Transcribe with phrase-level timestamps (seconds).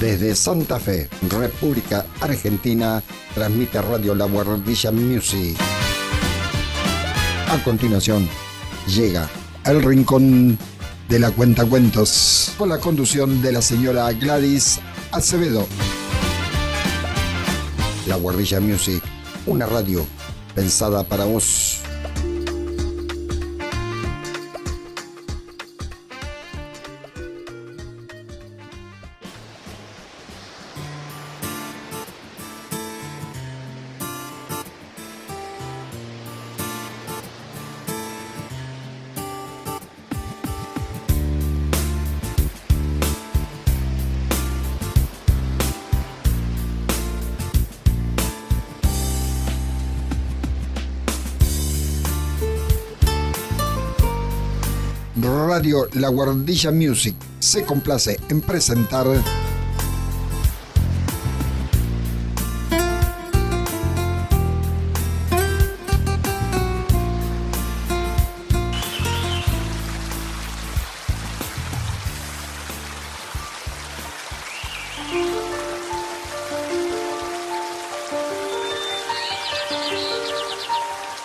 [0.00, 3.02] Desde Santa Fe, República Argentina,
[3.34, 5.56] transmite Radio La Guardilla Music.
[7.48, 8.28] A continuación,
[8.86, 9.28] llega
[9.64, 10.56] El Rincón
[11.08, 14.78] de la Cuenta Cuentos, con la conducción de la señora Gladys
[15.10, 15.66] Acevedo.
[18.06, 19.02] La Guardilla Music,
[19.46, 20.06] una radio
[20.54, 21.67] pensada para vos.
[55.94, 59.06] La Guardilla Music se complace en presentar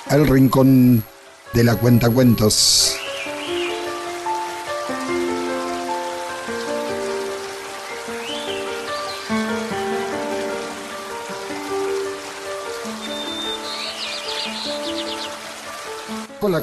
[0.10, 1.04] El Rincón
[1.54, 2.08] de la Cuenta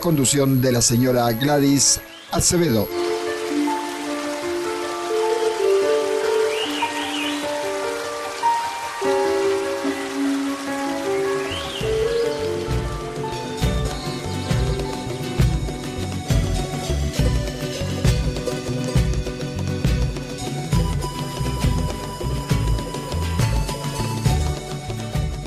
[0.00, 2.00] conducción de la señora Gladys
[2.32, 2.88] Acevedo.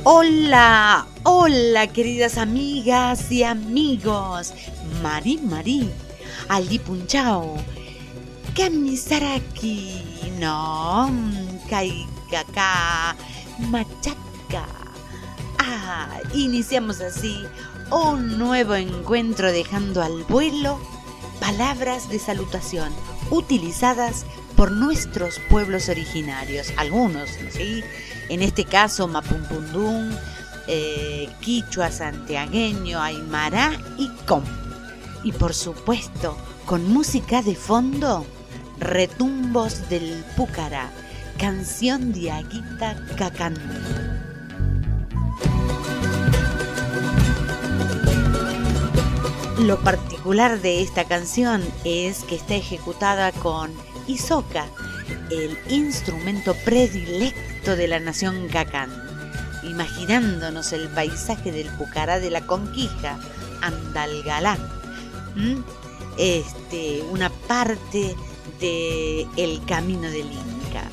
[0.06, 1.08] Hola,
[1.44, 4.54] hola queridas amigas y amigos.
[5.02, 5.90] Mari Mari,
[6.48, 7.58] Ali Punchao,
[8.56, 11.12] Kamisaraki, no,
[11.70, 13.18] Kaikaka,
[13.60, 14.66] Machaca.
[15.60, 17.44] Ah, iniciamos así
[17.92, 20.80] un nuevo encuentro dejando al vuelo
[21.42, 22.90] palabras de salutación
[23.32, 24.26] utilizadas
[24.56, 27.84] por nuestros pueblos originarios, algunos, ¿sí?
[28.30, 30.18] En este caso, Mapumpundún,
[30.68, 34.44] eh, Quichua, Santiagueño, Aymara y Com.
[35.24, 38.26] Y por supuesto, con música de fondo,
[38.80, 40.92] Retumbos del Púcara,
[41.38, 43.56] canción de Aguita Cacán.
[49.60, 53.72] Lo particular de esta canción es que está ejecutada con
[54.08, 54.66] Isoca,
[55.32, 58.92] el instrumento predilecto de la nación Cacán,
[59.66, 63.18] imaginándonos el paisaje del Pucará de la Conquija,
[63.62, 64.58] Andalgalá,
[66.18, 68.16] este, una parte
[68.60, 70.84] del el camino del Inca.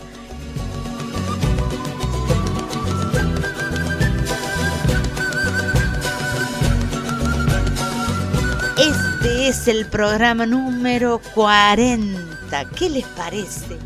[8.78, 12.64] Este es el programa número 40.
[12.70, 13.76] ¿Qué les parece?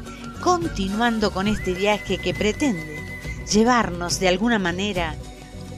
[0.40, 2.93] Continuando con este viaje que pretende
[3.50, 5.16] llevarnos de alguna manera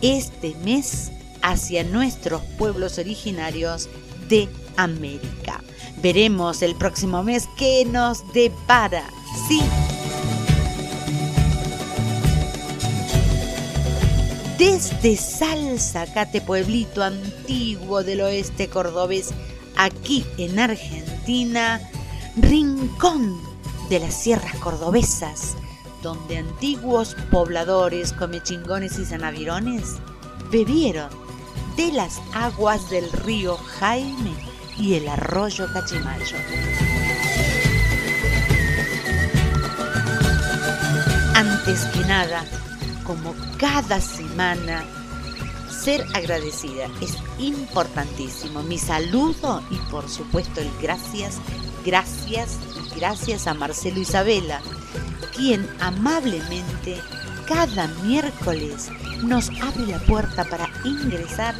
[0.03, 1.10] este mes
[1.43, 3.88] hacia nuestros pueblos originarios
[4.28, 5.62] de América.
[6.03, 9.04] Veremos el próximo mes qué nos depara.
[9.49, 9.62] Sí.
[14.59, 19.34] Desde Salzacate, pueblito antiguo del oeste cordobés,
[19.77, 21.81] aquí en Argentina,
[22.37, 23.38] rincón
[23.91, 25.56] de las sierras cordobesas,
[26.06, 29.97] donde antiguos pobladores, comechingones y sanavirones
[30.53, 31.09] bebieron
[31.77, 34.33] de las aguas del río Jaime
[34.78, 36.36] y el arroyo Cachimayo.
[41.34, 42.45] Antes que nada,
[43.04, 44.84] como cada semana,
[45.69, 48.63] ser agradecida es importantísimo.
[48.63, 51.39] Mi saludo y por supuesto el gracias,
[51.84, 52.59] gracias
[52.97, 54.60] gracias a Marcelo Isabela,
[55.37, 57.01] quien amablemente
[57.47, 58.91] cada miércoles
[59.22, 61.54] nos abre la puerta para ingresar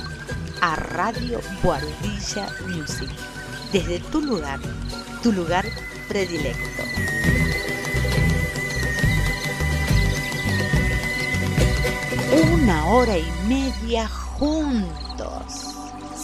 [0.61, 3.09] a Radio Guardilla Music,
[3.73, 4.59] desde tu lugar,
[5.23, 5.65] tu lugar
[6.09, 6.83] predilecto.
[12.53, 15.75] Una hora y media juntos.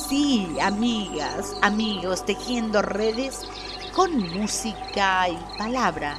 [0.08, 3.47] Sí, amigas, amigos, tejiendo redes
[3.94, 6.17] con música y palabra.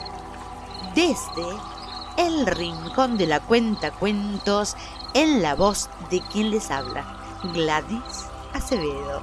[0.96, 1.48] Desde
[2.18, 4.76] el rincón de la cuenta cuentos
[5.14, 7.06] en la voz de quien les habla,
[7.54, 9.22] Gladys Acevedo.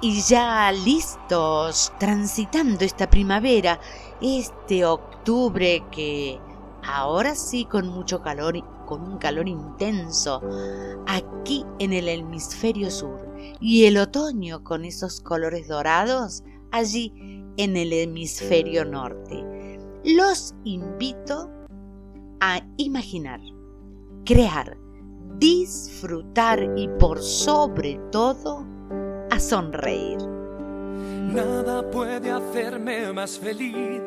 [0.00, 3.80] Y ya listos, transitando esta primavera,
[4.20, 6.40] este octubre que
[6.84, 10.40] ahora sí con mucho calor, con un calor intenso,
[11.08, 13.28] aquí en el hemisferio sur,
[13.60, 19.44] y el otoño con esos colores dorados allí en el hemisferio norte.
[20.04, 21.50] Los invito
[22.40, 23.40] a imaginar,
[24.24, 24.78] crear,
[25.38, 28.64] disfrutar y por sobre todo
[29.30, 30.18] a sonreír.
[31.32, 34.00] Nada puede hacerme más feliz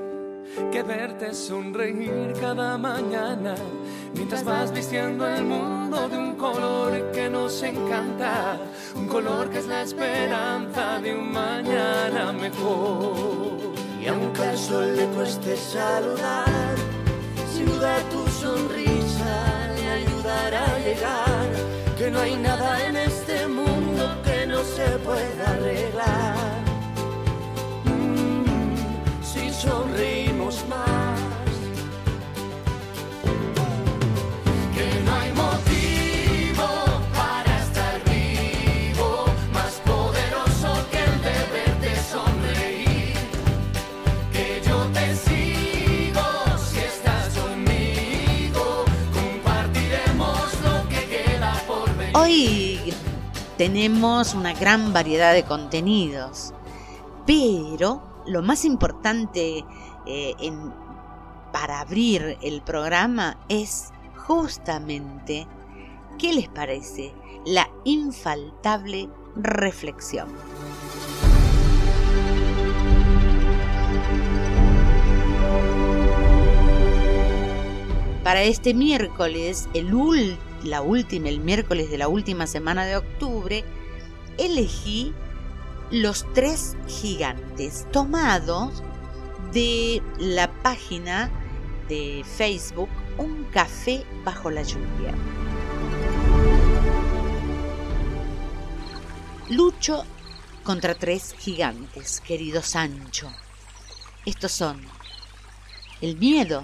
[0.71, 3.55] que verte sonreír cada mañana
[4.13, 8.57] mientras vas vistiendo el mundo de un color que nos encanta,
[8.95, 13.57] un color que es la esperanza de un mañana mejor.
[14.01, 16.75] Y aunque al sol le cueste saludar,
[17.53, 21.49] sin duda tu sonrisa le ayudará a llegar,
[21.97, 26.63] que no hay nada en este mundo que no se pueda arreglar.
[27.85, 30.20] Mm, si sonreímos
[53.61, 56.51] tenemos una gran variedad de contenidos,
[57.27, 59.63] pero lo más importante
[60.07, 60.33] eh,
[61.53, 63.91] para abrir el programa es
[64.25, 65.45] justamente,
[66.17, 67.13] ¿qué les parece?
[67.45, 70.29] La infaltable reflexión.
[78.23, 83.63] Para este miércoles, el ul- la última, el miércoles de la última semana de octubre,
[84.37, 85.13] elegí
[85.91, 88.83] los tres gigantes tomados
[89.51, 91.29] de la página
[91.89, 95.13] de Facebook Un café bajo la lluvia.
[99.49, 100.05] Lucho
[100.63, 103.29] contra tres gigantes, querido Sancho.
[104.25, 104.81] Estos son
[105.99, 106.63] el miedo,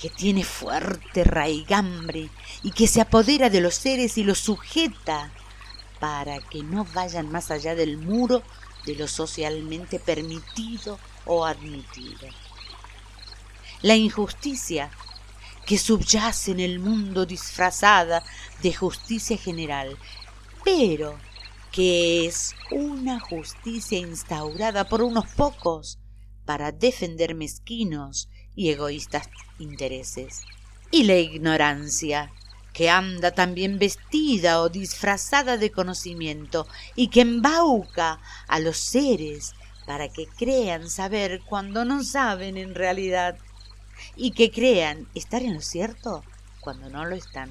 [0.00, 2.28] que tiene fuerte raigambre
[2.62, 5.32] y que se apodera de los seres y los sujeta
[6.00, 8.42] para que no vayan más allá del muro
[8.84, 12.28] de lo socialmente permitido o admitido.
[13.82, 14.90] La injusticia
[15.64, 18.22] que subyace en el mundo disfrazada
[18.62, 19.96] de justicia general,
[20.62, 21.18] pero
[21.72, 25.98] que es una justicia instaurada por unos pocos
[26.44, 29.28] para defender mezquinos y egoístas
[29.58, 30.42] intereses.
[30.90, 32.32] Y la ignorancia,
[32.72, 36.66] que anda también vestida o disfrazada de conocimiento
[36.96, 39.54] y que embauca a los seres
[39.86, 43.36] para que crean saber cuando no saben en realidad
[44.16, 46.24] y que crean estar en lo cierto
[46.60, 47.50] cuando no lo están.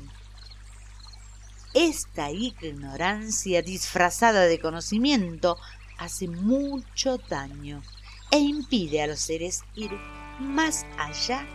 [1.74, 5.58] Esta ignorancia disfrazada de conocimiento
[5.98, 7.82] hace mucho daño
[8.30, 9.92] e impide a los seres ir
[10.40, 11.46] más allá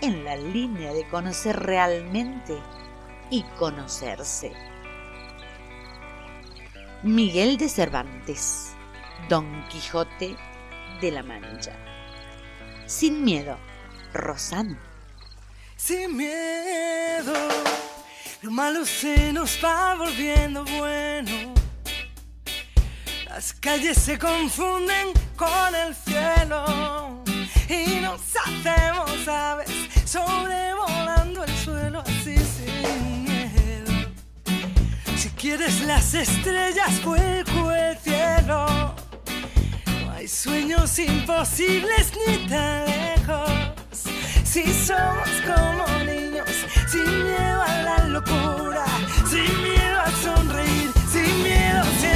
[0.00, 2.58] en la línea de conocer realmente
[3.30, 4.52] y conocerse.
[7.02, 8.72] Miguel de Cervantes,
[9.28, 10.36] Don Quijote
[11.00, 11.72] de la Mancha.
[12.86, 13.58] Sin miedo,
[14.12, 14.76] Rosano.
[15.76, 17.34] Sin miedo,
[18.42, 21.54] lo malo se nos va volviendo bueno.
[23.26, 27.15] Las calles se confunden con el cielo
[28.34, 29.68] hacemos aves
[30.04, 33.92] sobrevolando el suelo así sin miedo.
[35.16, 38.94] Si quieres las estrellas, vuelco el cielo.
[40.04, 43.50] No hay sueños imposibles ni tan lejos.
[44.44, 46.48] Si somos como niños,
[46.88, 48.86] sin miedo a la locura,
[49.28, 52.15] sin miedo a sonreír, sin miedo sientes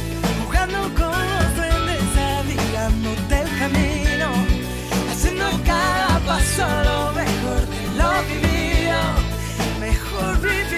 [6.57, 7.61] cada paso lo mejor
[7.97, 8.99] lo vivido,
[9.79, 10.71] mejor vivir.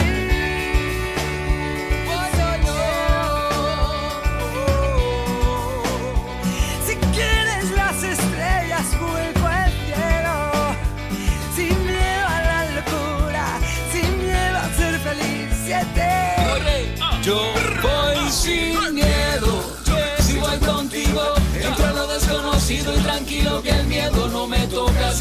[6.85, 10.35] Si quieres las estrellas, vuelco al cielo.
[11.55, 13.45] Sin miedo a la locura,
[13.91, 15.49] sin miedo a ser feliz.
[15.65, 16.09] Siete.
[17.23, 19.77] Yo voy sin miedo,
[20.19, 21.21] si voy contigo,
[21.55, 24.22] entro a lo desconocido y tranquilo que el miedo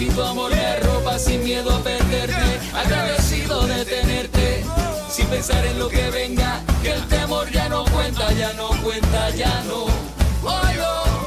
[0.07, 0.09] no me toca.
[0.09, 4.65] Si tu amor me roba, sin miedo a perderte, agradecido de tenerte,
[5.09, 9.31] sin pensar en lo que venga, que el temor ya no cuenta, ya no cuenta,
[9.31, 9.87] ya no.
[10.43, 11.22] Voy yo,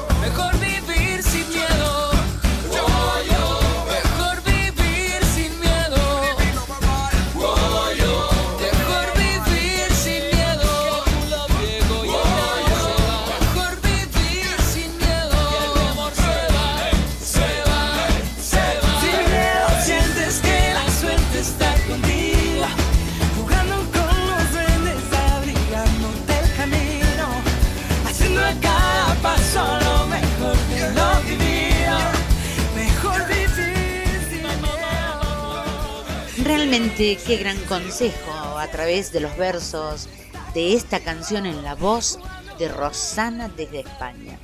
[36.68, 40.10] Realmente qué gran consejo a través de los versos
[40.56, 42.18] de esta canción en la voz
[42.58, 44.40] de Rosana desde España.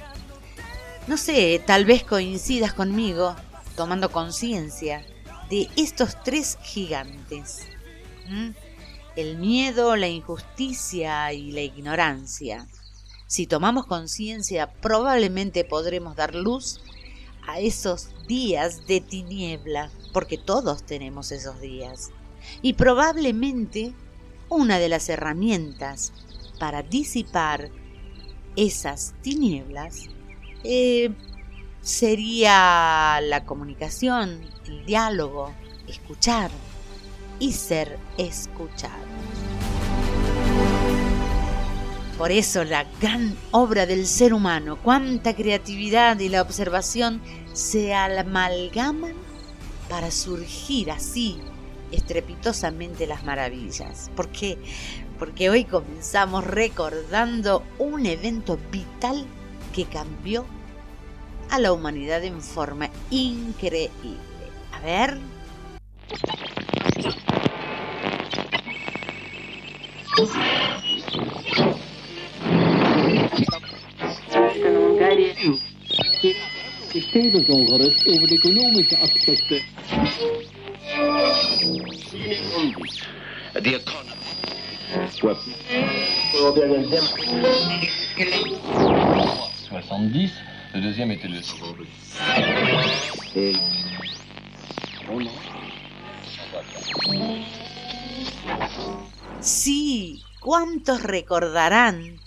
[1.08, 3.36] No sé, tal vez coincidas conmigo
[3.76, 5.04] tomando conciencia
[5.50, 7.62] de estos tres gigantes.
[9.16, 12.68] El miedo, la injusticia y la ignorancia.
[13.26, 16.82] Si tomamos conciencia, probablemente podremos dar luz
[17.48, 22.12] a esos días de tiniebla, porque todos tenemos esos días.
[22.62, 23.94] Y probablemente
[24.50, 26.12] una de las herramientas
[26.60, 27.70] para disipar
[28.56, 30.08] esas tinieblas
[30.64, 31.12] eh,
[31.82, 35.54] sería la comunicación, el diálogo,
[35.88, 36.52] escuchar
[37.40, 39.12] y ser escuchado.
[42.18, 47.20] Por eso la gran obra del ser humano, cuánta creatividad y la observación
[47.54, 49.16] se amalgaman
[49.92, 51.38] para surgir así
[51.92, 54.10] estrepitosamente las maravillas.
[54.16, 54.58] ¿Por qué?
[55.20, 59.26] Porque hoy comenzamos recordando un evento vital
[59.76, 60.46] que cambió
[61.50, 63.92] a la humanidad en forma increíble.
[64.72, 65.20] A ver.
[76.94, 79.62] Ik tevensongerust over de economische aspecten.
[83.54, 84.22] The economy.
[89.70, 90.32] 70,
[90.74, 91.42] le deuxième était le
[99.40, 102.20] Sí, ¿cuántos recordarán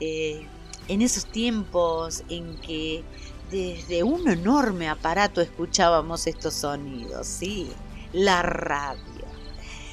[0.00, 0.44] eh,
[0.88, 3.04] en esos tiempos en que
[3.50, 7.26] desde un enorme aparato escuchábamos estos sonidos?
[7.26, 7.70] Sí,
[8.12, 9.26] la radio.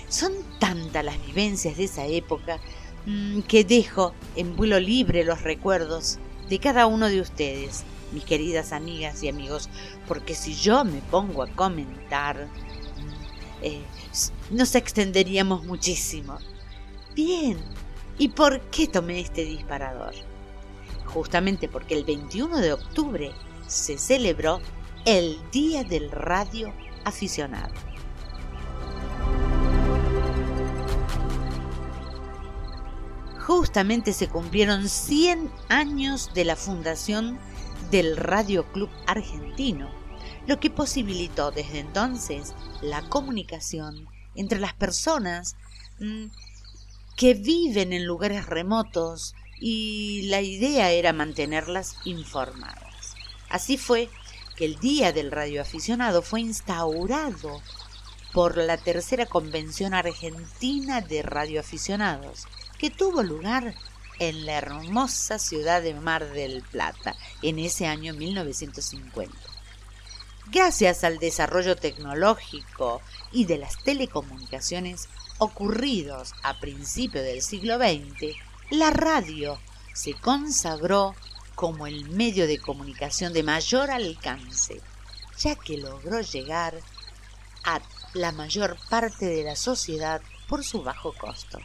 [0.10, 2.60] Son tantas las vivencias de esa época
[3.06, 6.20] mm, que dejo en vuelo libre los recuerdos
[6.50, 9.70] de cada uno de ustedes, mis queridas amigas y amigos,
[10.08, 13.82] porque si yo me pongo a comentar, mm, eh,
[14.52, 16.38] nos extenderíamos muchísimo.
[17.16, 17.58] Bien,
[18.18, 20.14] ¿y por qué tomé este disparador?
[21.16, 23.32] Justamente porque el 21 de octubre
[23.68, 24.60] se celebró
[25.06, 26.74] el Día del Radio
[27.06, 27.74] Aficionado.
[33.40, 37.40] Justamente se cumplieron 100 años de la fundación
[37.92, 39.90] del Radio Club Argentino,
[40.48, 45.56] lo que posibilitó desde entonces la comunicación entre las personas
[46.02, 46.26] mm,
[47.16, 53.16] que viven en lugares remotos y la idea era mantenerlas informadas.
[53.50, 54.10] Así fue
[54.56, 57.62] que el Día del Radioaficionado fue instaurado
[58.34, 62.48] por la tercera convención argentina de radioaficionados,
[62.78, 63.76] que tuvo lugar
[64.20, 69.36] en la hermosa ciudad de Mar del Plata en ese año 1950.
[70.48, 78.36] Gracias al desarrollo tecnológico y de las telecomunicaciones, ocurridos a principios del siglo XX,
[78.72, 79.60] la radio
[79.94, 81.16] se consagró
[81.56, 84.82] como el medio de comunicación de mayor alcance,
[85.40, 86.76] ya que logró llegar
[87.64, 87.80] a
[88.14, 91.60] la mayor parte de la sociedad por su bajo costo.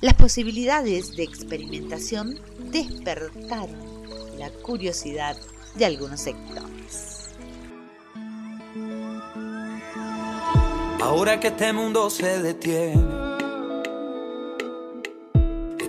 [0.00, 4.00] Las posibilidades de experimentación despertaron
[4.38, 5.36] la curiosidad
[5.74, 7.30] de algunos sectores.
[11.00, 13.29] Ahora que este mundo se detiene,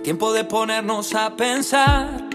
[0.02, 2.28] es tiempo de ponernos a pensar.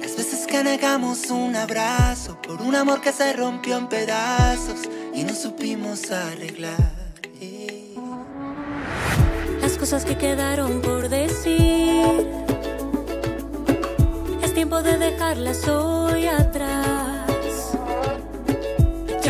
[0.00, 5.24] Las veces que negamos un abrazo por un amor que se rompió en pedazos y
[5.24, 6.94] no supimos arreglar.
[9.60, 12.28] Las cosas que quedaron por decir,
[14.40, 17.24] es tiempo de dejarlas hoy atrás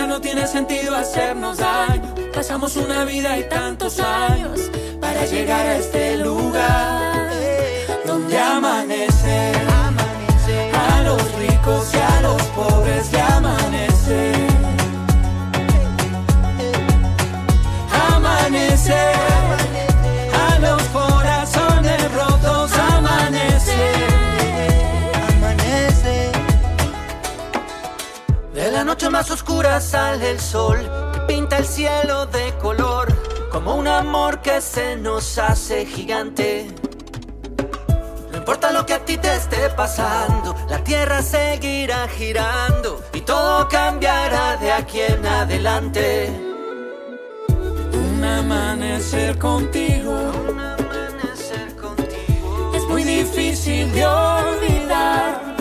[0.06, 2.14] no tiene sentido hacernos daño.
[2.32, 4.70] Pasamos una vida y tantos años
[5.14, 7.30] para llegar a este lugar
[8.04, 9.52] donde amanece.
[10.75, 14.33] A los ricos y a los pobres le amanece.
[18.14, 19.14] Amanece.
[28.85, 30.78] noche más oscura sale el sol,
[31.26, 33.13] pinta el cielo de color,
[33.54, 36.66] como un amor que se nos hace gigante.
[38.32, 43.68] No importa lo que a ti te esté pasando, la tierra seguirá girando y todo
[43.68, 46.32] cambiará de aquí en adelante.
[47.92, 55.53] Un amanecer contigo, un amanecer contigo es muy difícil de olvidar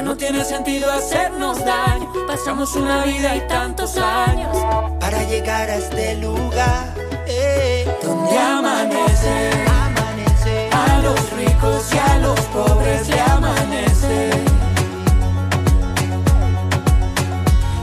[0.00, 2.10] no tiene sentido hacernos daño.
[2.26, 4.56] Pasamos una vida y tantos años
[4.98, 6.94] para llegar a este lugar
[7.26, 10.70] eh, donde amanece, amanece.
[10.72, 14.30] A los ricos y a los pobres le amanece.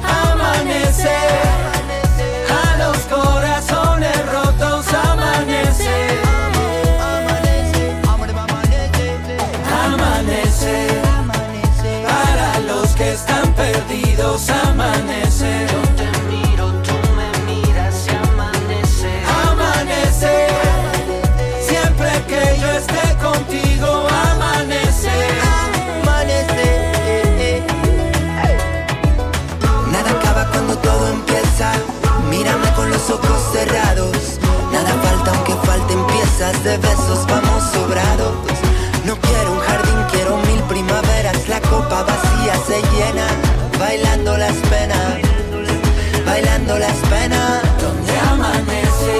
[0.04, 1.69] Amanece.
[13.60, 15.68] Perdidos amanece.
[15.72, 19.12] Yo te miro, tú me miras y amanece.
[19.52, 20.34] Amanece.
[21.68, 25.12] Siempre que yo esté contigo, amanece.
[26.02, 26.68] Amanece.
[29.92, 31.74] Nada acaba cuando todo empieza.
[32.30, 34.40] Mírame con los ojos cerrados.
[34.72, 38.36] Nada falta aunque falten piezas de besos, vamos sobrados.
[39.04, 41.50] No quiero un jardín, quiero mil primaveras.
[41.50, 43.49] La copa vacía se llena
[43.80, 45.18] bailando las penas,
[46.26, 47.64] bailando las penas.
[47.82, 49.18] Donde amanece,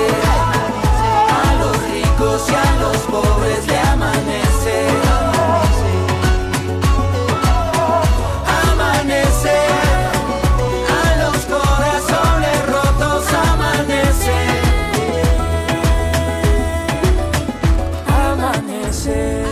[1.44, 4.78] a los ricos y a los pobres le amanece.
[8.72, 9.58] Amanece,
[11.00, 14.40] a los corazones rotos amanece.
[18.30, 19.46] Amanece,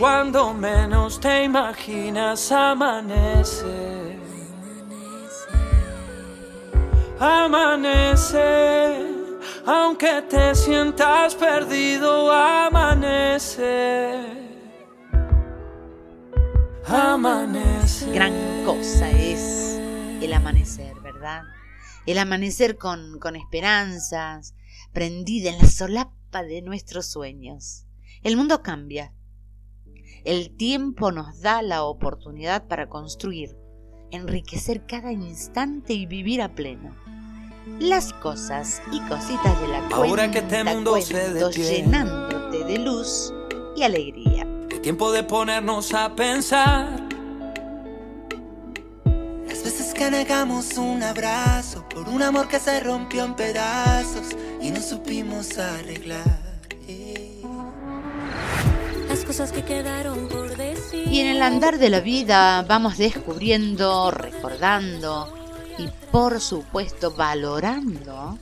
[0.00, 3.87] cuando menos te imaginas amanece.
[7.20, 9.06] Amanece,
[9.66, 14.14] aunque te sientas perdido, amanece.
[16.86, 18.10] Amanece.
[18.12, 19.78] Gran cosa es
[20.22, 21.42] el amanecer, ¿verdad?
[22.06, 24.54] El amanecer con, con esperanzas,
[24.92, 27.84] prendida en la solapa de nuestros sueños.
[28.22, 29.12] El mundo cambia.
[30.24, 33.56] El tiempo nos da la oportunidad para construir,
[34.10, 37.07] enriquecer cada instante y vivir a pleno
[37.78, 43.32] las cosas y cositas de la Ahora que este mundo se llenándote de luz
[43.76, 44.46] y alegría.
[44.70, 47.08] Es tiempo de ponernos a pensar.
[49.46, 54.70] Las veces que negamos un abrazo por un amor que se rompió en pedazos y
[54.70, 56.48] no supimos arreglar.
[59.08, 61.08] Las cosas que quedaron por decir.
[61.08, 65.37] Y en el andar de la vida vamos descubriendo, recordando
[65.78, 68.36] y por supuesto valorando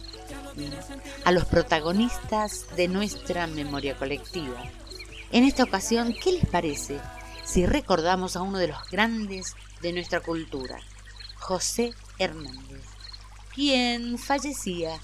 [1.25, 4.65] a los protagonistas de nuestra memoria colectiva.
[5.33, 6.99] En esta ocasión, ¿qué les parece
[7.45, 10.79] si recordamos a uno de los grandes de nuestra cultura,
[11.39, 12.85] José Hernández,
[13.55, 14.99] quien fallecía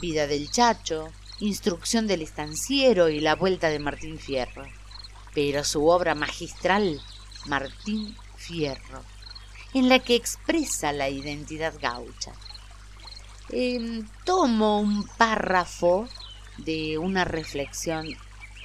[0.00, 4.64] Vida del Chacho, Instrucción del estanciero y La Vuelta de Martín Fierro.
[5.34, 7.00] Pero su obra magistral,
[7.44, 9.02] Martín Fierro,
[9.74, 12.32] en la que expresa la identidad gaucha.
[13.50, 16.08] Em, tomo un párrafo
[16.56, 18.08] de una reflexión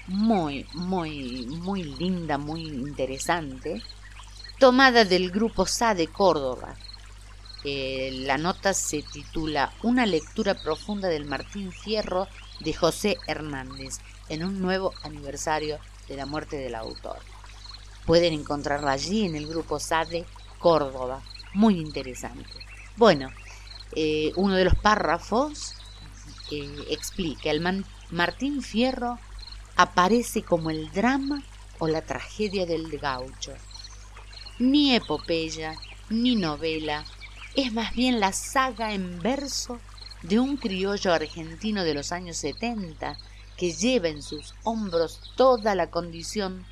[0.07, 3.81] muy, muy, muy linda, muy interesante,
[4.59, 6.75] tomada del grupo SA de Córdoba.
[7.63, 12.27] Eh, la nota se titula Una lectura profunda del Martín Fierro
[12.63, 17.19] de José Hernández en un nuevo aniversario de la muerte del autor.
[18.05, 20.25] Pueden encontrarla allí en el grupo SADE
[20.59, 21.21] Córdoba.
[21.53, 22.49] Muy interesante.
[22.95, 23.29] Bueno,
[23.95, 25.75] eh, uno de los párrafos
[26.51, 29.19] eh, explica, el Martín Fierro
[29.75, 31.43] aparece como el drama
[31.79, 33.53] o la tragedia del gaucho.
[34.59, 35.75] Ni epopeya,
[36.09, 37.03] ni novela,
[37.55, 39.79] es más bien la saga en verso
[40.23, 43.17] de un criollo argentino de los años 70
[43.57, 46.65] que lleva en sus hombros toda la condición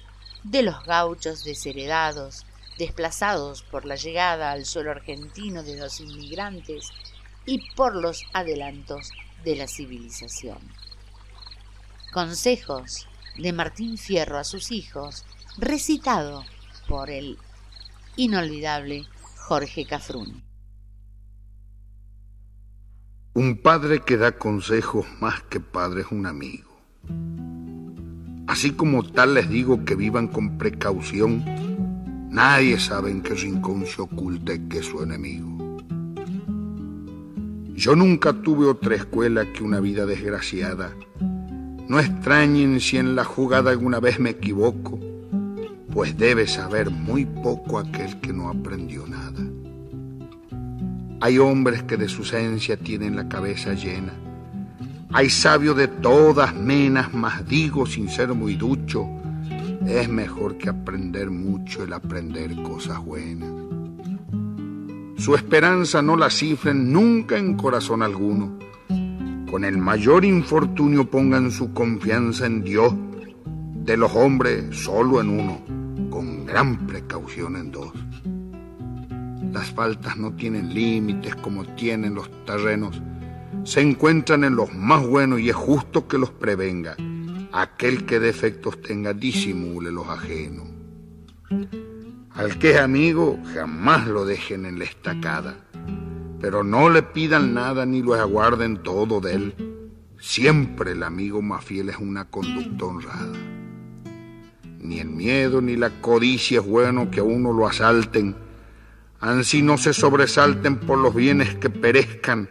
[0.44, 2.46] de los gauchos desheredados,
[2.78, 6.90] desplazados por la llegada al suelo argentino de los inmigrantes
[7.46, 9.12] y por los adelantos
[9.44, 10.60] de la civilización.
[12.14, 13.08] Consejos
[13.38, 15.26] de Martín Fierro a sus hijos,
[15.58, 16.44] recitado
[16.88, 17.38] por el
[18.16, 19.06] inolvidable
[19.38, 20.49] Jorge Cafruni.
[23.40, 26.78] Un padre que da consejos más que padre es un amigo.
[28.48, 31.46] Así como tal les digo que vivan con precaución,
[32.30, 35.80] nadie sabe en qué rincón se oculte que su enemigo.
[37.76, 40.94] Yo nunca tuve otra escuela que una vida desgraciada.
[41.88, 45.00] No extrañen si en la jugada alguna vez me equivoco,
[45.94, 49.49] pues debe saber muy poco aquel que no aprendió nada.
[51.22, 54.14] Hay hombres que de su esencia tienen la cabeza llena.
[55.12, 59.06] Hay sabios de todas menas, mas digo sin ser muy ducho,
[59.86, 63.50] es mejor que aprender mucho el aprender cosas buenas.
[65.18, 68.58] Su esperanza no la cifren nunca en corazón alguno.
[69.52, 72.94] Con el mayor infortunio pongan su confianza en Dios,
[73.84, 75.60] de los hombres solo en uno,
[76.10, 77.92] con gran precaución en dos.
[79.52, 83.02] Las faltas no tienen límites como tienen los terrenos.
[83.64, 86.96] Se encuentran en los más buenos y es justo que los prevenga.
[87.52, 90.68] Aquel que defectos tenga, disimule los ajenos.
[92.36, 95.58] Al que es amigo, jamás lo dejen en la estacada.
[96.40, 99.56] Pero no le pidan nada ni lo aguarden todo de él.
[100.20, 103.38] Siempre el amigo más fiel es una conducta honrada.
[104.80, 108.36] Ni el miedo ni la codicia es bueno que a uno lo asalten
[109.22, 112.48] Ansí no se sobresalten por los bienes que perezcan,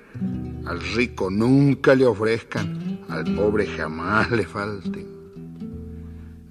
[0.67, 5.07] al rico nunca le ofrezcan, al pobre jamás le falten.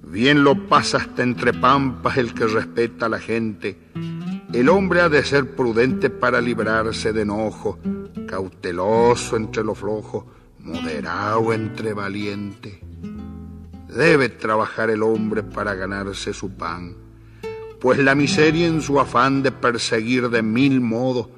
[0.02, 3.78] Bien lo pasa hasta entre pampas el que respeta a la gente.
[4.52, 7.78] El hombre ha de ser prudente para librarse de enojo,
[8.26, 10.26] cauteloso entre lo flojo,
[10.58, 12.80] moderado entre valiente.
[13.86, 17.07] Debe trabajar el hombre para ganarse su pan
[17.80, 21.28] pues la miseria en su afán de perseguir de mil modos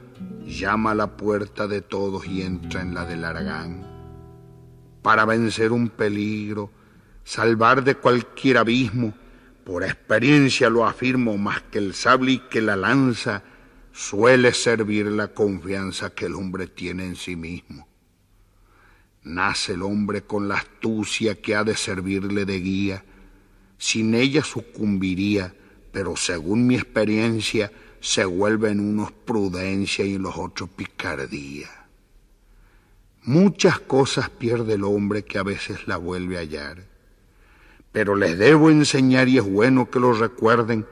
[0.47, 3.87] llama a la puerta de todos y entra en la del Aragán.
[5.03, 6.71] Para vencer un peligro,
[7.25, 9.13] salvar de cualquier abismo,
[9.65, 13.43] por experiencia lo afirmo más que el sable y que la lanza,
[13.93, 17.87] suele servir la confianza que el hombre tiene en sí mismo.
[19.23, 23.05] Nace el hombre con la astucia que ha de servirle de guía,
[23.77, 25.55] sin ella sucumbiría
[25.93, 31.69] pero según mi experiencia se vuelven unos prudencia y los otros picardía.
[33.23, 36.79] Muchas cosas pierde el hombre que a veces la vuelve a hallar,
[37.93, 40.87] pero les debo enseñar y es bueno que lo recuerden,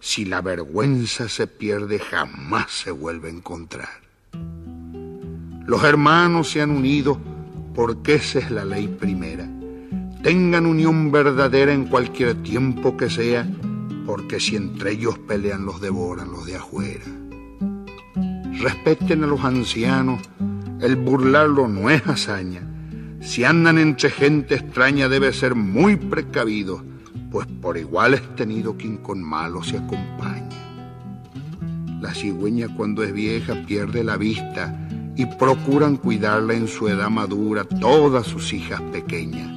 [0.00, 4.00] si la vergüenza se pierde jamás se vuelve a encontrar.
[5.66, 7.20] Los hermanos se han unido
[7.74, 9.48] porque esa es la ley primera.
[10.22, 13.46] Tengan unión verdadera en cualquier tiempo que sea
[14.10, 17.04] porque si entre ellos pelean los devoran los de afuera.
[18.60, 20.20] Respeten a los ancianos,
[20.80, 22.68] el burlarlo no es hazaña.
[23.20, 26.82] Si andan entre gente extraña debe ser muy precavido,
[27.30, 30.58] pues por igual es tenido quien con malo se acompaña.
[32.00, 37.62] La cigüeña cuando es vieja pierde la vista y procuran cuidarla en su edad madura
[37.62, 39.48] todas sus hijas pequeñas.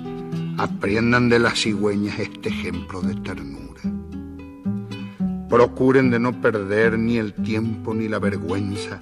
[0.59, 3.62] Aprendan de las cigüeñas este ejemplo de ternura.
[5.53, 8.99] Procuren de no perder ni el tiempo ni la vergüenza.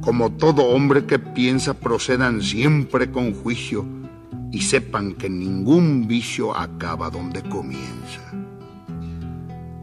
[0.00, 3.86] Como todo hombre que piensa, procedan siempre con juicio,
[4.50, 8.32] y sepan que ningún vicio acaba donde comienza.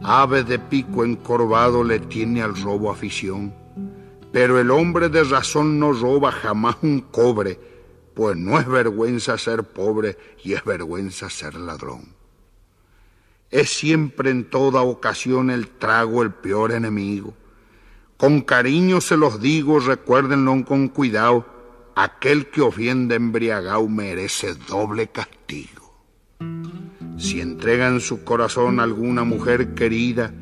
[0.02, 3.54] Ave de pico encorvado le tiene al robo afición,
[4.32, 7.58] pero el hombre de razón no roba jamás un cobre,
[8.14, 12.15] pues no es vergüenza ser pobre y es vergüenza ser ladrón.
[13.50, 17.34] Es siempre en toda ocasión el trago el peor enemigo.
[18.16, 21.46] Con cariño se los digo, recuérdenlo con cuidado,
[21.94, 25.94] aquel que ofiende embriagado merece doble castigo.
[27.18, 30.32] Si entregan su corazón a alguna mujer querida,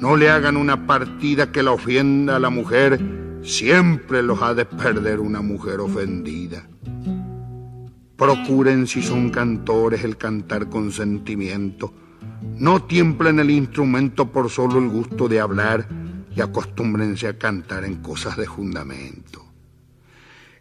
[0.00, 3.00] no le hagan una partida que la ofienda a la mujer,
[3.42, 6.68] siempre los ha de perder una mujer ofendida.
[8.16, 11.92] Procuren si son cantores el cantar con sentimiento,
[12.42, 15.88] no tiemplen el instrumento por solo el gusto de hablar
[16.34, 19.44] y acostúmbrense a cantar en cosas de fundamento.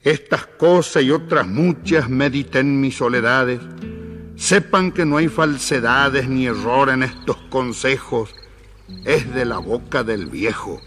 [0.02, 3.60] Estas cosas y otras muchas mediten mis soledades.
[4.36, 8.34] Sepan que no hay falsedades ni error en estos consejos.
[9.04, 10.80] Es de la boca del viejo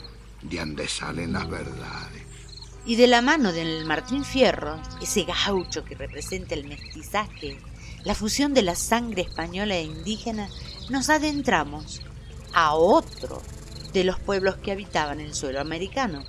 [0.43, 2.23] de donde salen las verdades.
[2.87, 7.59] Y de la mano del Martín Fierro, ese gaucho que representa el mestizaje,
[8.05, 10.49] la fusión de la sangre española e indígena,
[10.89, 12.01] nos adentramos
[12.53, 13.43] a otro
[13.93, 16.25] de los pueblos que habitaban el suelo americano,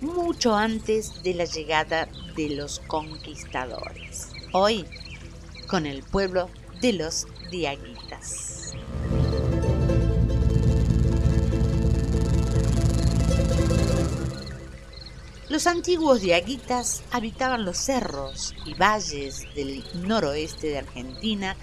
[0.00, 4.28] mucho antes de la llegada de los conquistadores.
[4.52, 4.84] Hoy,
[5.66, 6.48] con el pueblo
[6.80, 8.57] de los diaguitas.
[15.48, 21.56] Los antiguos diaguitas habitaban los cerros y valles del noroeste de Argentina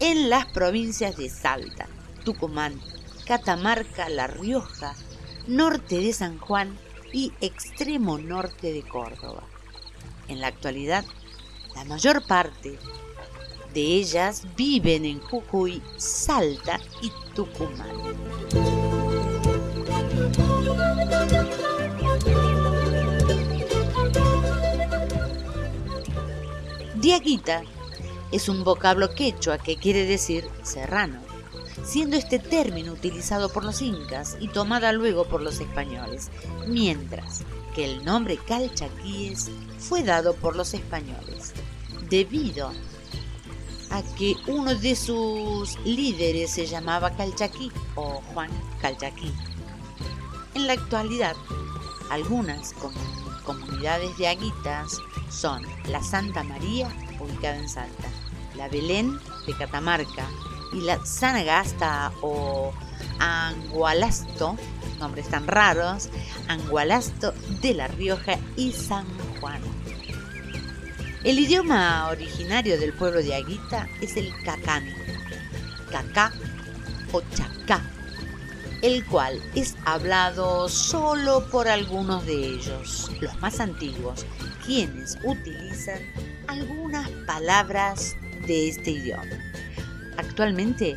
[0.00, 1.86] en las provincias de Salta,
[2.24, 2.80] Tucumán,
[3.26, 4.96] Catamarca, La Rioja,
[5.46, 6.76] norte de San Juan
[7.12, 9.44] y extremo norte de Córdoba.
[10.26, 11.04] En la actualidad,
[11.76, 12.76] la mayor parte
[13.72, 17.86] de ellas viven en Jujuy, Salta y Tucumán.
[27.08, 27.62] Diaguita
[28.32, 31.18] es un vocablo quechua que quiere decir serrano,
[31.82, 36.28] siendo este término utilizado por los incas y tomada luego por los españoles,
[36.66, 37.44] mientras
[37.74, 41.54] que el nombre calchaquíes fue dado por los españoles,
[42.10, 42.72] debido
[43.88, 48.50] a que uno de sus líderes se llamaba Calchaquí o Juan
[48.82, 49.32] Calchaquí.
[50.54, 51.36] En la actualidad,
[52.10, 52.74] algunas
[53.48, 54.98] comunidades de aguitas
[55.30, 56.86] son la Santa María,
[57.18, 58.08] ubicada en Salta,
[58.54, 60.28] la Belén de Catamarca
[60.74, 62.74] y la Sanagasta o
[63.18, 64.54] Angualasto,
[64.98, 66.10] nombres tan raros,
[66.46, 67.32] Angualasto
[67.62, 69.06] de La Rioja y San
[69.40, 69.62] Juan.
[71.24, 74.84] El idioma originario del pueblo de Aguita es el cacán,
[75.90, 76.34] cacá
[77.12, 77.80] o chacá,
[78.82, 84.24] el cual es hablado solo por algunos de ellos, los más antiguos,
[84.64, 86.00] quienes utilizan
[86.46, 89.24] algunas palabras de este idioma.
[90.16, 90.96] Actualmente,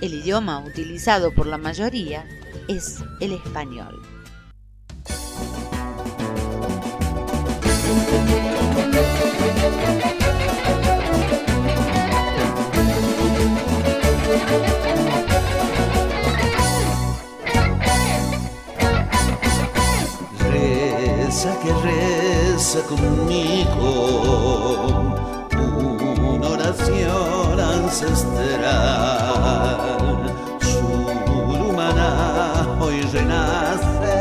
[0.00, 2.26] el idioma utilizado por la mayoría
[2.68, 4.02] es el español.
[21.44, 23.90] Que reza conmigo
[26.32, 28.64] una oración ancestral.
[30.62, 32.08] Surumana
[32.80, 34.14] hoy renace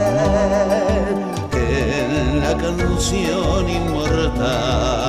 [1.54, 5.03] en la canción inmortal.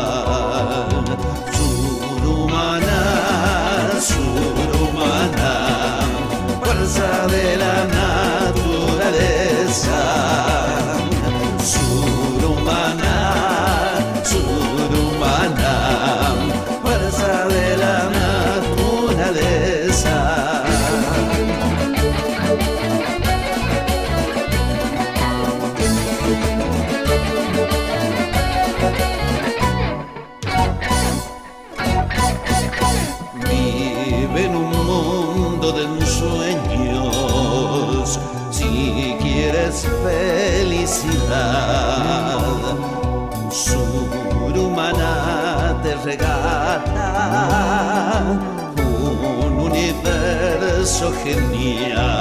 [51.25, 52.13] Genial.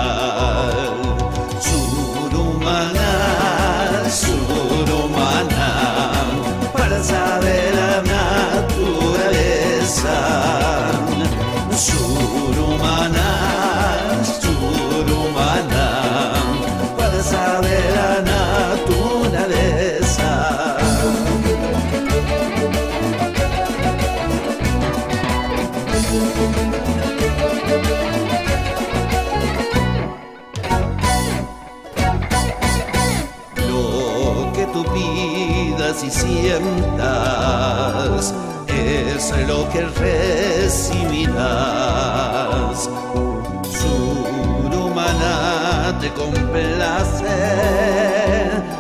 [46.15, 47.23] Complace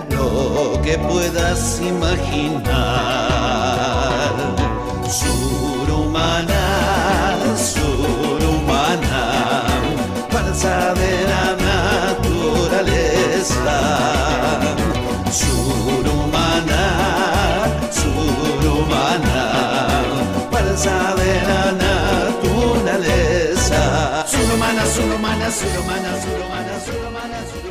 [0.09, 2.63] lo que puedas imaginar.
[5.07, 6.62] Surumana,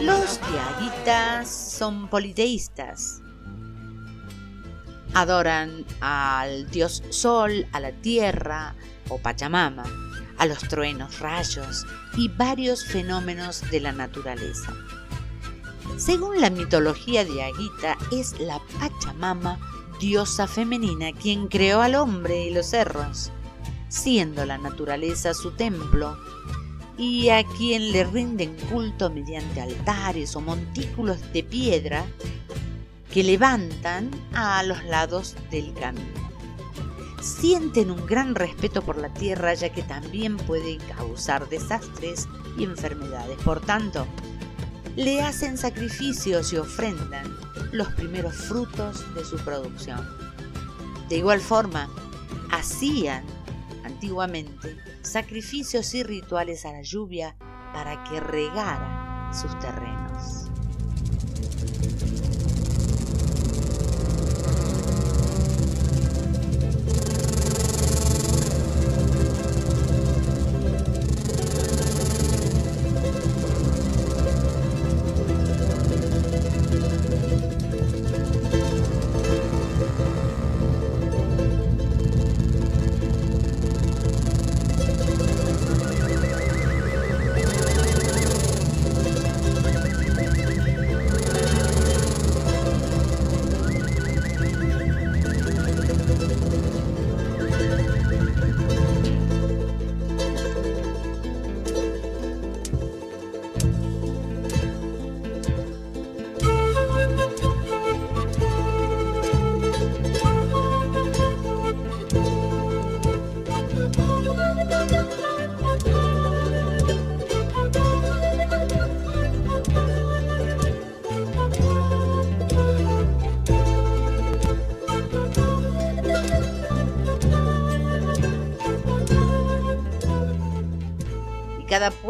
[0.02, 3.22] Los diaguitas son politeístas.
[5.14, 8.74] Adoran al dios sol, a la tierra
[9.08, 9.84] o Pachamama,
[10.36, 11.86] a los truenos, rayos
[12.18, 14.74] y varios fenómenos de la naturaleza.
[15.96, 19.58] Según la mitología diaguita, es la Pachamama,
[19.98, 23.32] diosa femenina, quien creó al hombre y los cerros,
[23.88, 26.18] siendo la naturaleza su templo
[27.02, 32.06] y a quien le rinden culto mediante altares o montículos de piedra
[33.12, 36.30] que levantan a los lados del camino.
[37.20, 43.36] Sienten un gran respeto por la tierra ya que también puede causar desastres y enfermedades.
[43.38, 44.06] Por tanto,
[44.94, 47.36] le hacen sacrificios y ofrendan
[47.72, 50.08] los primeros frutos de su producción.
[51.08, 51.88] De igual forma,
[52.52, 53.24] hacían
[53.82, 57.36] antiguamente sacrificios y rituales a la lluvia
[57.72, 60.50] para que regara sus terrenos.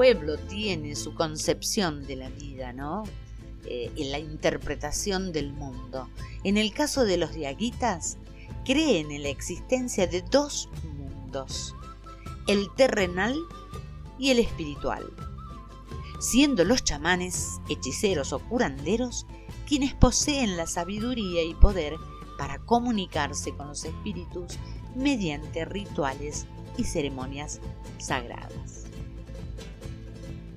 [0.03, 3.05] Pueblo tiene su concepción de la vida, ¿no?
[3.67, 6.09] Eh, en la interpretación del mundo.
[6.43, 8.19] En el caso de los diaguitas,
[8.65, 11.77] creen en la existencia de dos mundos,
[12.49, 13.37] el terrenal
[14.19, 15.05] y el espiritual,
[16.19, 19.25] siendo los chamanes, hechiceros o curanderos
[19.69, 21.95] quienes poseen la sabiduría y poder
[22.39, 24.59] para comunicarse con los espíritus
[24.97, 27.61] mediante rituales y ceremonias
[27.99, 28.82] sagradas.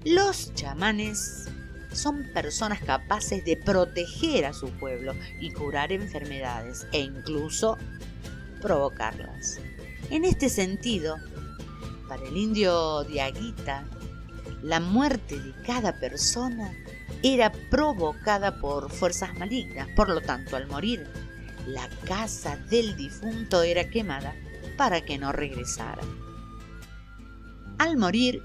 [0.05, 1.49] Los chamanes
[1.91, 7.79] son personas capaces de proteger a su pueblo y curar enfermedades e incluso
[8.61, 9.59] provocarlas.
[10.11, 11.15] En este sentido,
[12.07, 13.83] para el indio Diaguita,
[14.61, 16.71] la muerte de cada persona
[17.23, 21.07] era provocada por fuerzas malignas, por lo tanto, al morir,
[21.65, 24.35] la casa del difunto era quemada
[24.77, 26.03] para que no regresara.
[27.79, 28.43] Al morir,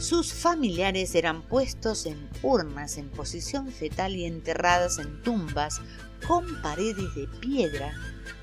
[0.00, 5.80] sus familiares eran puestos en urnas en posición fetal y enterradas en tumbas
[6.26, 7.92] con paredes de piedra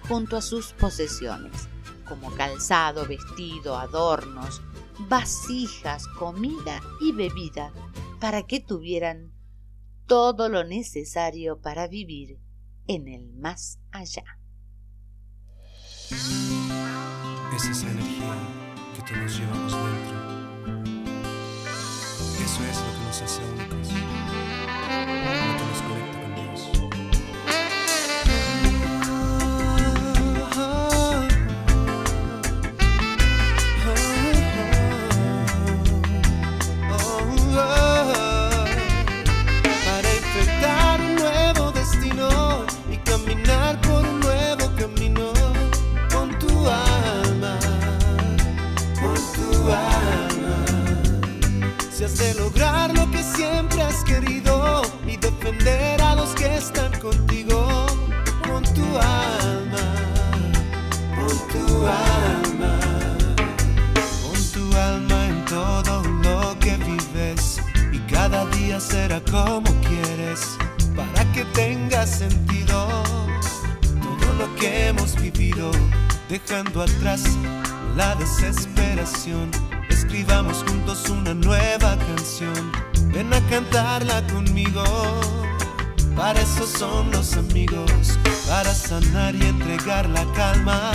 [0.08, 1.68] junto a sus posesiones,
[2.08, 4.62] como calzado, vestido, adornos,
[5.00, 7.74] vasijas, comida y bebida,
[8.20, 9.32] para que tuvieran
[10.06, 12.40] todo lo necesario para vivir
[12.88, 14.24] en el más allá.
[16.10, 20.17] Es esa energía que llevamos dentro.
[22.48, 23.67] Eso es lo que nos hace únicos.
[52.16, 57.86] De lograr lo que siempre has querido y defender a los que están contigo.
[58.48, 59.86] Con tu alma,
[61.16, 62.80] con tu alma,
[64.24, 67.60] con tu alma en todo lo que vives
[67.92, 70.58] y cada día será como quieres
[70.96, 73.04] para que tenga sentido
[74.02, 75.72] todo lo que hemos vivido
[76.30, 77.24] dejando atrás
[77.96, 79.67] la desesperación.
[80.08, 82.72] Escribamos juntos una nueva canción,
[83.14, 84.82] ven a cantarla conmigo.
[86.16, 90.94] Para eso son los amigos, para sanar y entregar la calma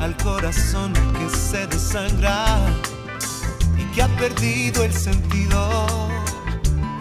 [0.00, 2.58] al corazón que se desangra
[3.78, 5.86] y que ha perdido el sentido,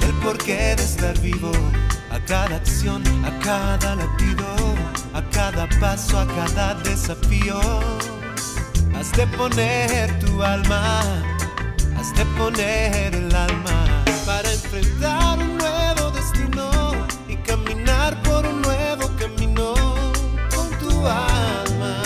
[0.01, 1.51] el porqué de estar vivo.
[2.11, 4.45] A cada acción, a cada latido,
[5.15, 7.59] a cada paso, a cada desafío.
[8.95, 11.01] Has de poner tu alma,
[12.15, 16.91] de poner el alma para enfrentar un nuevo destino
[17.27, 19.73] y caminar por un nuevo camino
[20.53, 22.01] con tu alma,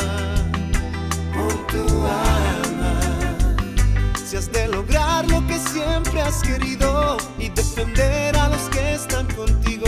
[1.34, 3.00] con tu alma.
[4.26, 9.28] Si has de lograr lo que siempre has querido y defender a los que están
[9.36, 9.81] contigo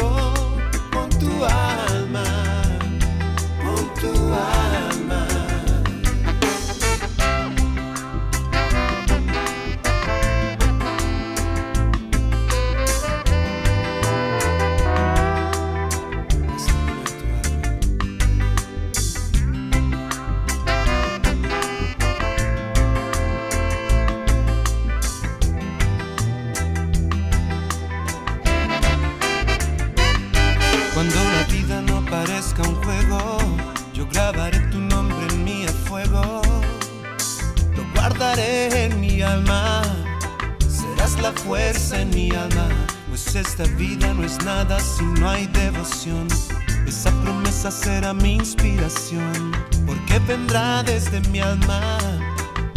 [49.86, 51.98] porque vendrá desde mi alma.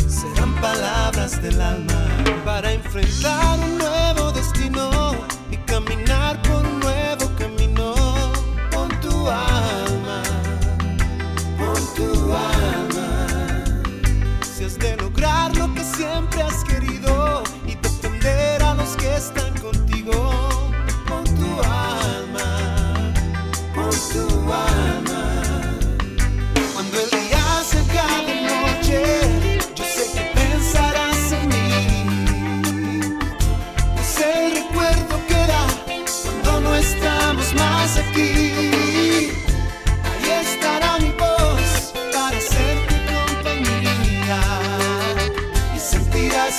[0.07, 2.07] Serán palabras del alma
[2.45, 3.56] para enfrentar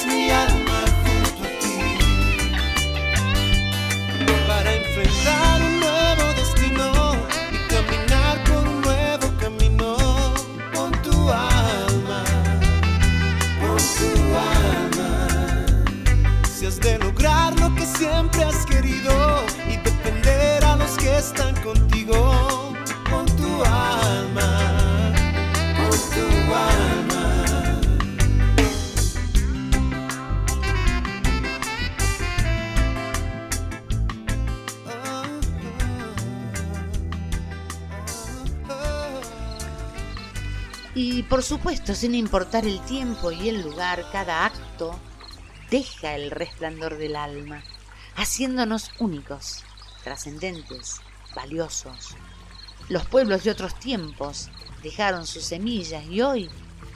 [0.05, 0.66] Lesbian
[41.67, 44.97] supuesto, sin importar el tiempo y el lugar, cada acto
[45.69, 47.61] deja el resplandor del alma,
[48.15, 49.65] haciéndonos únicos,
[50.01, 51.01] trascendentes,
[51.35, 52.15] valiosos.
[52.87, 54.49] Los pueblos de otros tiempos
[54.81, 56.49] dejaron sus semillas y hoy,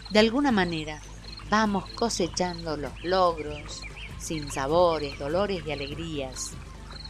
[0.09, 1.01] de alguna manera,
[1.49, 3.81] vamos cosechando los logros,
[4.19, 6.51] sin sabores, dolores y alegrías.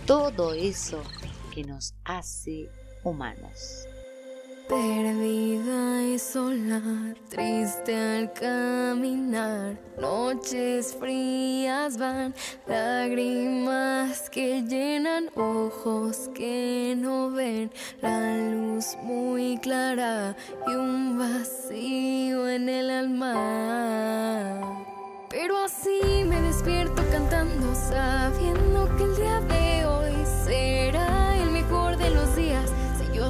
[0.08, 1.04] Todo eso
[1.54, 2.72] que nos hace
[3.04, 3.86] humanos.
[4.72, 6.82] Perdida y sola,
[7.28, 12.34] triste al caminar, noches frías van,
[12.66, 17.70] lágrimas que llenan ojos que no ven,
[18.02, 23.34] la luz muy clara y un vacío en el alma.
[25.30, 30.14] Pero así me despierto cantando, sabiendo que el día de hoy
[30.46, 32.72] será el mejor de los días.
[32.98, 33.30] Si yo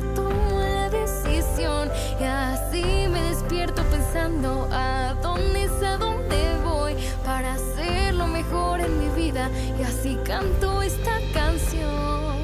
[2.20, 6.94] Y así me despierto pensando a dónde es a dónde voy
[7.26, 9.50] para hacer lo mejor en mi vida.
[9.80, 12.36] Y así canto esta canción.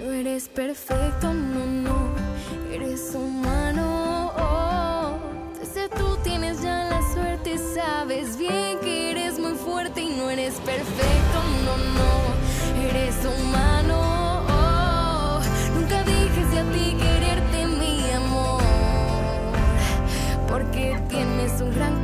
[0.00, 2.14] No eres perfecto, no, no,
[2.70, 4.32] eres humano.
[4.36, 5.18] oh.
[5.58, 10.54] Desde tú tienes ya la suerte, sabes bien que eres muy fuerte y no eres
[10.54, 13.81] perfecto, no, no, eres humano.
[21.74, 22.01] Tienes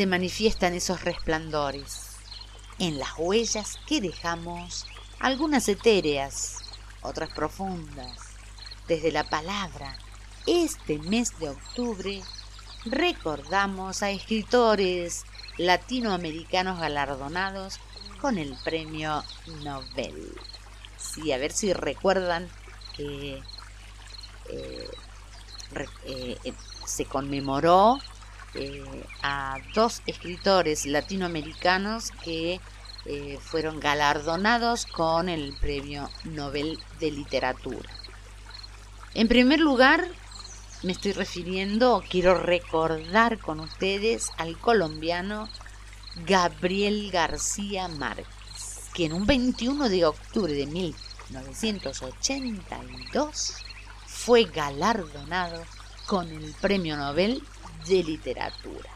[0.00, 2.16] se manifiestan esos resplandores?
[2.78, 4.86] En las huellas que dejamos,
[5.18, 6.56] algunas etéreas,
[7.02, 8.18] otras profundas.
[8.88, 9.98] Desde la palabra,
[10.46, 12.22] este mes de octubre
[12.86, 15.26] recordamos a escritores
[15.58, 17.78] latinoamericanos galardonados
[18.22, 19.22] con el premio
[19.62, 20.32] Nobel.
[20.96, 22.48] Sí, a ver si recuerdan
[22.96, 23.42] que
[24.48, 24.90] eh,
[26.06, 26.54] eh, eh,
[26.86, 27.98] se conmemoró
[29.22, 32.60] a dos escritores latinoamericanos que
[33.40, 37.90] fueron galardonados con el premio Nobel de Literatura.
[39.14, 40.06] En primer lugar,
[40.82, 45.48] me estoy refiriendo, quiero recordar con ustedes al colombiano
[46.26, 48.26] Gabriel García Márquez,
[48.94, 53.54] que en un 21 de octubre de 1982
[54.06, 55.64] fue galardonado
[56.06, 57.42] con el Premio Nobel
[57.86, 58.90] de Literatura.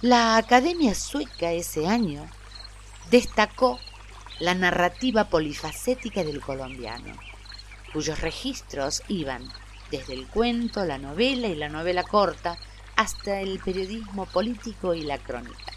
[0.00, 2.28] La Academia Sueca ese año
[3.10, 3.78] destacó
[4.38, 7.16] la narrativa polifacética del colombiano,
[7.92, 9.42] cuyos registros iban
[9.90, 12.58] desde el cuento, la novela y la novela corta,
[12.94, 15.72] hasta el periodismo político y la crónica.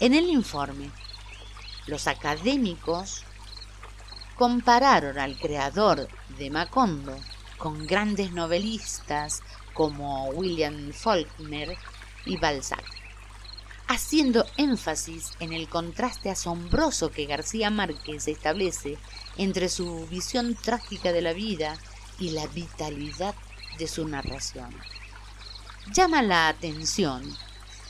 [0.00, 0.90] En el informe,
[1.86, 3.24] los académicos
[4.36, 6.08] compararon al creador
[6.38, 7.16] de Macondo
[7.62, 9.40] con grandes novelistas
[9.72, 11.76] como William Faulkner
[12.26, 12.82] y Balzac,
[13.86, 18.98] haciendo énfasis en el contraste asombroso que García Márquez establece
[19.36, 21.78] entre su visión trágica de la vida
[22.18, 23.36] y la vitalidad
[23.78, 24.74] de su narración.
[25.92, 27.22] Llama la atención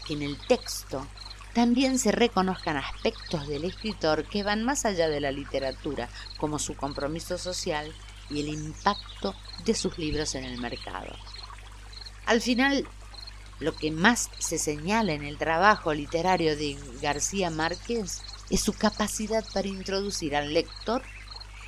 [0.06, 1.06] que en el texto
[1.54, 6.76] también se reconozcan aspectos del escritor que van más allá de la literatura, como su
[6.76, 7.90] compromiso social
[8.32, 11.14] y el impacto de sus libros en el mercado.
[12.26, 12.88] Al final,
[13.60, 19.44] lo que más se señala en el trabajo literario de García Márquez es su capacidad
[19.52, 21.02] para introducir al lector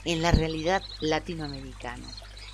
[0.04, 2.06] en la realidad latinoamericana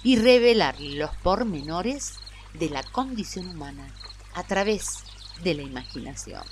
[0.03, 2.15] y revelar los pormenores
[2.55, 3.95] de la condición humana
[4.35, 4.99] a través
[5.43, 6.43] de la imaginación.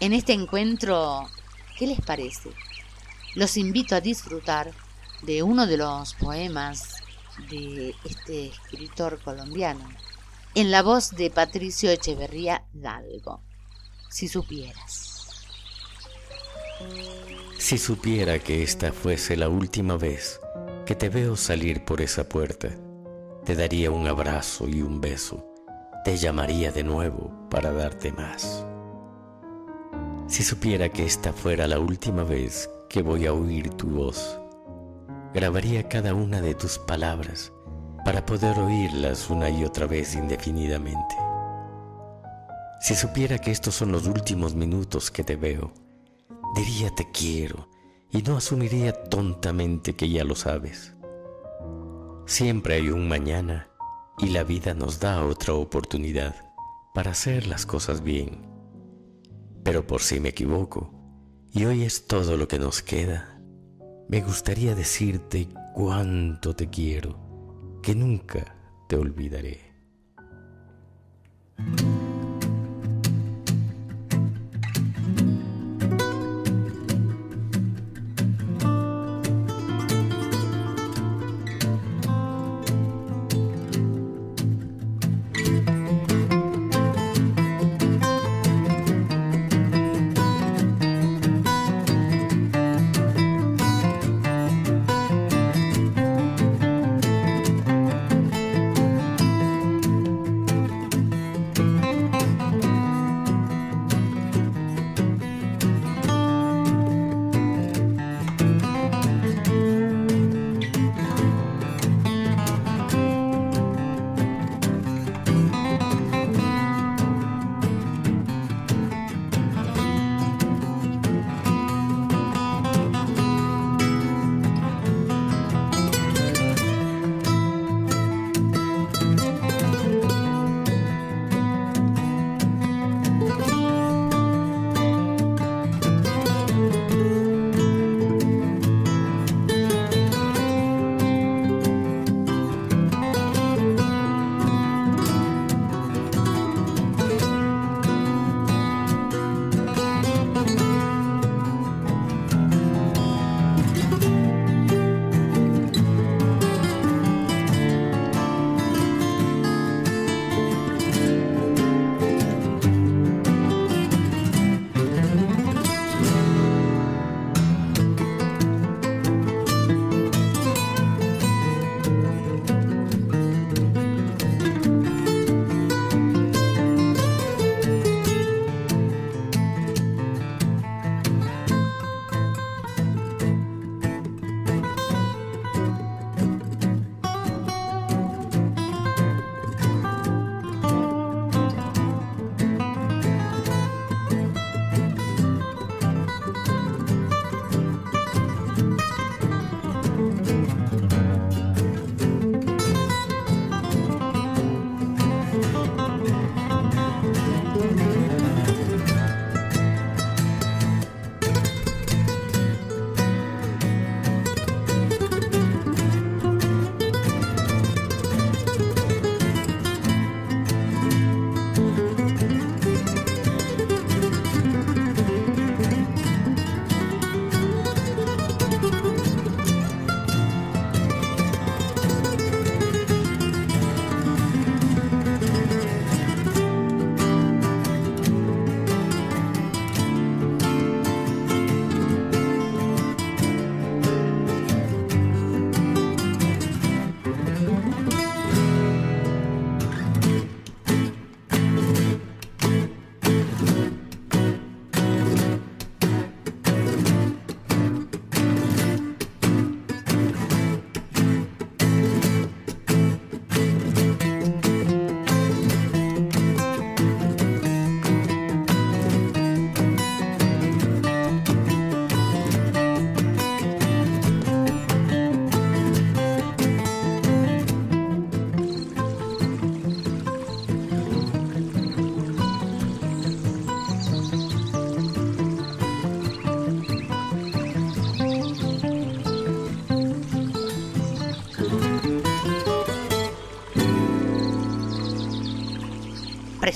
[0.00, 1.28] En este encuentro,
[1.78, 2.50] ¿qué les parece?
[3.34, 4.72] Los invito a disfrutar
[5.22, 7.02] de uno de los poemas
[7.50, 9.88] de este escritor colombiano,
[10.54, 13.40] en la voz de Patricio Echeverría Dalgo.
[14.10, 15.08] Si supieras.
[17.58, 20.40] Si supiera que esta fuese la última vez
[20.84, 22.68] que te veo salir por esa puerta,
[23.44, 25.46] te daría un abrazo y un beso,
[26.04, 28.66] te llamaría de nuevo para darte más.
[30.26, 34.41] Si supiera que esta fuera la última vez que voy a oír tu voz,
[35.34, 37.52] grabaría cada una de tus palabras
[38.04, 41.16] para poder oírlas una y otra vez indefinidamente.
[42.80, 45.72] Si supiera que estos son los últimos minutos que te veo,
[46.54, 47.68] diría te quiero
[48.10, 50.92] y no asumiría tontamente que ya lo sabes.
[52.26, 53.68] Siempre hay un mañana
[54.18, 56.34] y la vida nos da otra oportunidad
[56.92, 58.46] para hacer las cosas bien.
[59.64, 60.92] Pero por si me equivoco,
[61.52, 63.31] y hoy es todo lo que nos queda,
[64.08, 68.56] me gustaría decirte cuánto te quiero, que nunca
[68.88, 69.72] te olvidaré.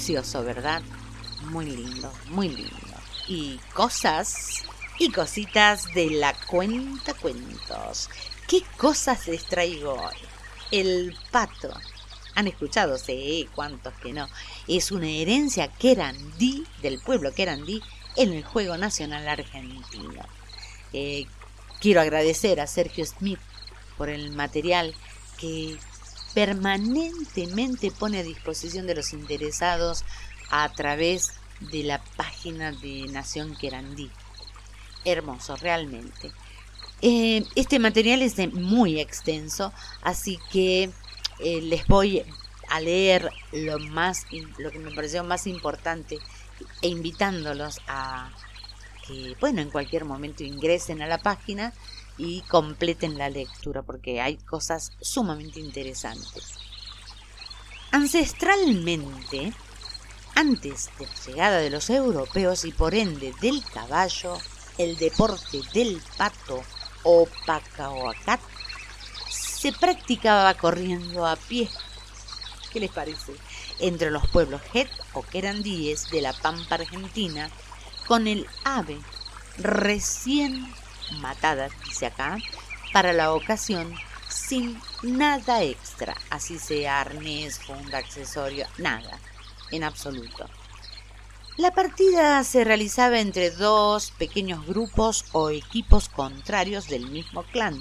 [0.07, 0.83] ¿Verdad?
[1.51, 2.97] Muy lindo, muy lindo.
[3.27, 4.63] Y cosas
[5.01, 8.09] y cositas de la cuenta cuentos.
[8.47, 10.15] ¿Qué cosas les traigo hoy?
[10.71, 11.73] El pato.
[12.37, 12.99] ¿Han escuchado?
[12.99, 14.29] Sí, cuántos que no.
[14.69, 17.83] Es una herencia querandí, del pueblo querandí,
[18.15, 20.25] en el Juego Nacional Argentino.
[20.93, 21.27] Eh,
[21.81, 23.41] quiero agradecer a Sergio Smith
[23.99, 24.95] por el material
[25.37, 25.77] que
[26.37, 30.05] permanentemente pone a disposición de los interesados
[30.51, 31.33] a través
[31.73, 34.11] de la página de Nación Querandí.
[35.07, 36.33] Hermoso, realmente.
[37.01, 39.73] Eh, este material es muy extenso,
[40.03, 40.91] así que
[41.39, 42.23] eh, les voy
[42.69, 44.27] a leer lo más
[44.59, 46.19] lo que me pareció más importante
[46.83, 48.31] e invitándolos a
[49.07, 51.73] que bueno en cualquier momento ingresen a la página
[52.19, 56.55] y completen la lectura porque hay cosas sumamente interesantes.
[57.93, 59.53] Ancestralmente,
[60.35, 64.39] antes de la llegada de los europeos y por ende del caballo,
[64.79, 66.63] el deporte del pato
[67.03, 68.41] o pacaoacat
[69.31, 71.69] se practicaba corriendo a pie.
[72.73, 73.33] ¿Qué les parece?
[73.79, 77.51] Entre los pueblos Het o querandíes de la Pampa Argentina,
[78.07, 78.99] con el ave
[79.59, 80.67] recién
[81.21, 82.39] matada, dice acá,
[82.93, 83.95] para la ocasión,
[84.29, 89.19] sin nada extra, así sea arnés, funda, accesorio, nada,
[89.71, 90.49] en absoluto.
[91.57, 97.81] La partida se realizaba entre dos pequeños grupos o equipos contrarios del mismo clan,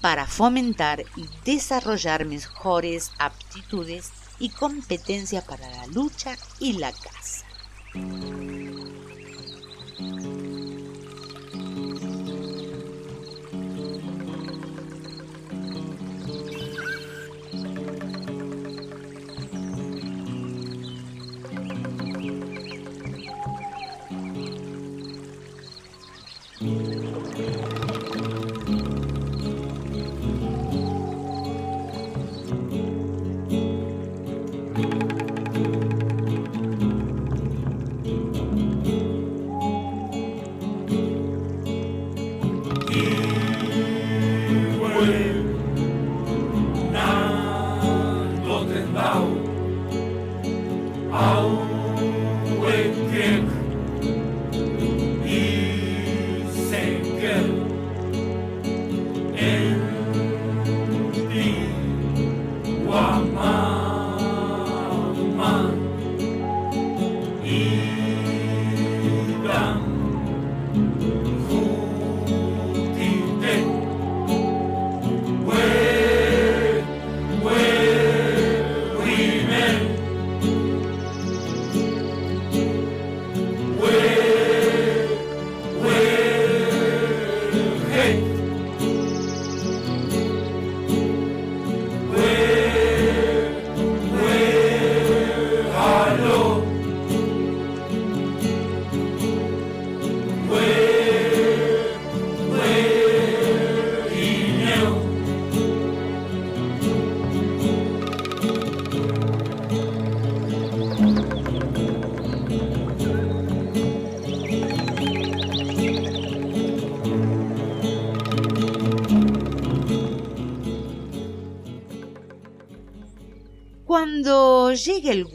[0.00, 7.44] para fomentar y desarrollar mejores aptitudes y competencias para la lucha y la caza.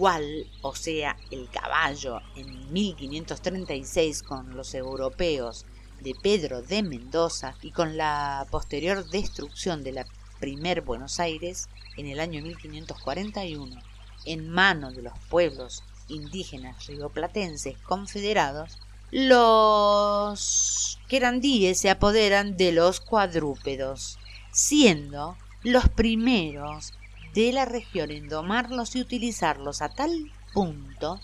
[0.02, 5.68] O sea, el caballo, en 1536 con los europeos
[6.00, 10.08] de Pedro de Mendoza y con la posterior destrucción de la
[10.40, 13.80] primer Buenos Aires en el año 1541,
[14.26, 18.80] en manos de los pueblos indígenas rioplatenses confederados,
[19.12, 24.18] los querandíes se apoderan de los cuadrúpedos,
[24.52, 26.94] siendo los primeros
[27.34, 31.20] de la región en domarlos y utilizarlos a tal punto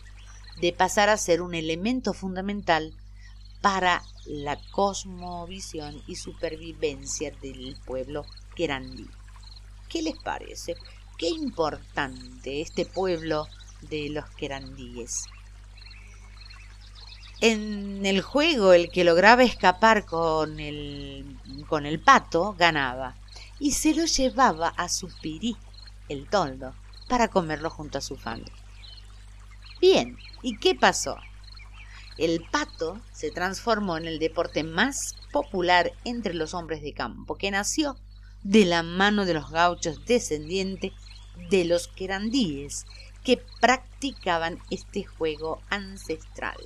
[0.62, 2.93] de pasar a ser un elemento fundamental
[3.62, 9.08] para la cosmovisión y supervivencia del pueblo querandí.
[9.89, 10.76] ¿Qué les parece?
[11.18, 13.47] Qué importante este pueblo
[13.82, 15.26] de los querandíes.
[17.39, 21.38] En el juego el que lograba escapar con el,
[21.68, 23.16] con el pato ganaba
[23.60, 25.55] y se lo llevaba a su pirí
[26.10, 26.74] el toldo,
[27.08, 28.53] para comerlo junto a su familia.
[29.80, 31.18] Bien, ¿y qué pasó?
[32.18, 37.51] El pato se transformó en el deporte más popular entre los hombres de campo, que
[37.51, 37.95] nació
[38.43, 40.93] de la mano de los gauchos descendientes
[41.49, 42.86] de los querandíes,
[43.24, 46.58] que practicaban este juego ancestral,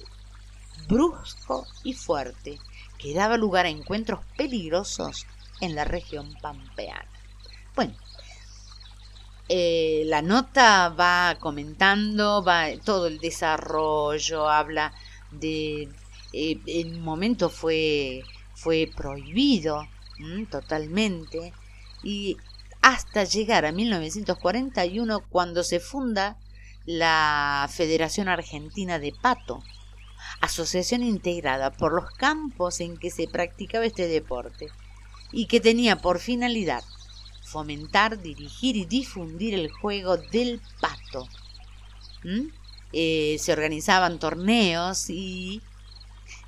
[0.88, 2.60] brusco y fuerte,
[2.98, 5.26] que daba lugar a encuentros peligrosos
[5.60, 7.10] en la región pampeana.
[7.76, 7.96] Bueno,
[9.54, 14.94] eh, la nota va comentando, va todo el desarrollo, habla
[15.30, 15.90] de
[16.32, 18.24] eh, en un momento fue
[18.56, 19.86] fue prohibido
[20.50, 21.52] totalmente
[22.02, 22.38] y
[22.82, 26.38] hasta llegar a 1941 cuando se funda
[26.86, 29.62] la Federación Argentina de Pato,
[30.40, 34.68] asociación integrada por los campos en que se practicaba este deporte
[35.34, 36.84] y que tenía por finalidad
[37.52, 41.28] fomentar, dirigir y difundir el juego del pato.
[42.94, 45.62] Eh, se organizaban torneos y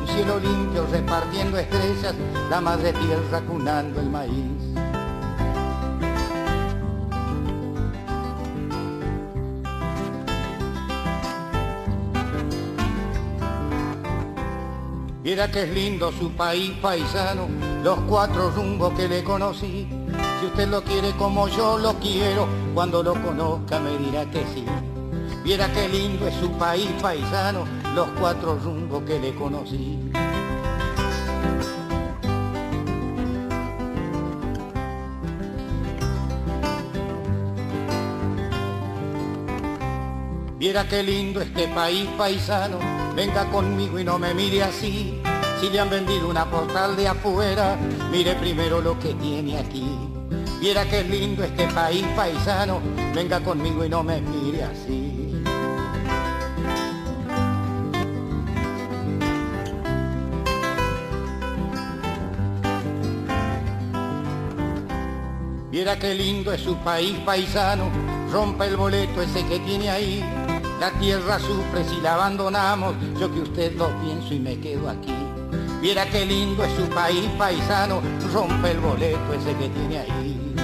[0.00, 2.14] Un cielo limpio repartiendo estrellas,
[2.48, 4.62] la madre tierra cunando el maíz.
[15.24, 17.48] Mira que es lindo su país paisano,
[17.84, 19.86] los cuatro rumbos que le conocí.
[20.40, 24.64] Si usted lo quiere como yo lo quiero, cuando lo conozca me dirá que sí.
[25.44, 29.98] Viera qué lindo es su país paisano, los cuatro rumbos que le conocí.
[40.56, 42.78] Viera qué lindo este país paisano,
[43.14, 45.20] venga conmigo y no me mire así.
[45.64, 47.78] Si le han vendido una portal de afuera,
[48.10, 49.98] mire primero lo que tiene aquí.
[50.60, 52.82] Viera qué lindo este país paisano,
[53.14, 55.42] venga conmigo y no me mire así.
[65.70, 67.88] Viera qué lindo es su país paisano,
[68.30, 70.22] rompa el boleto ese que tiene ahí.
[70.78, 75.23] La tierra sufre si la abandonamos, yo que usted lo pienso y me quedo aquí.
[75.84, 78.00] Viera qué lindo es su país paisano,
[78.32, 80.54] rompe el boleto ese que tiene ahí.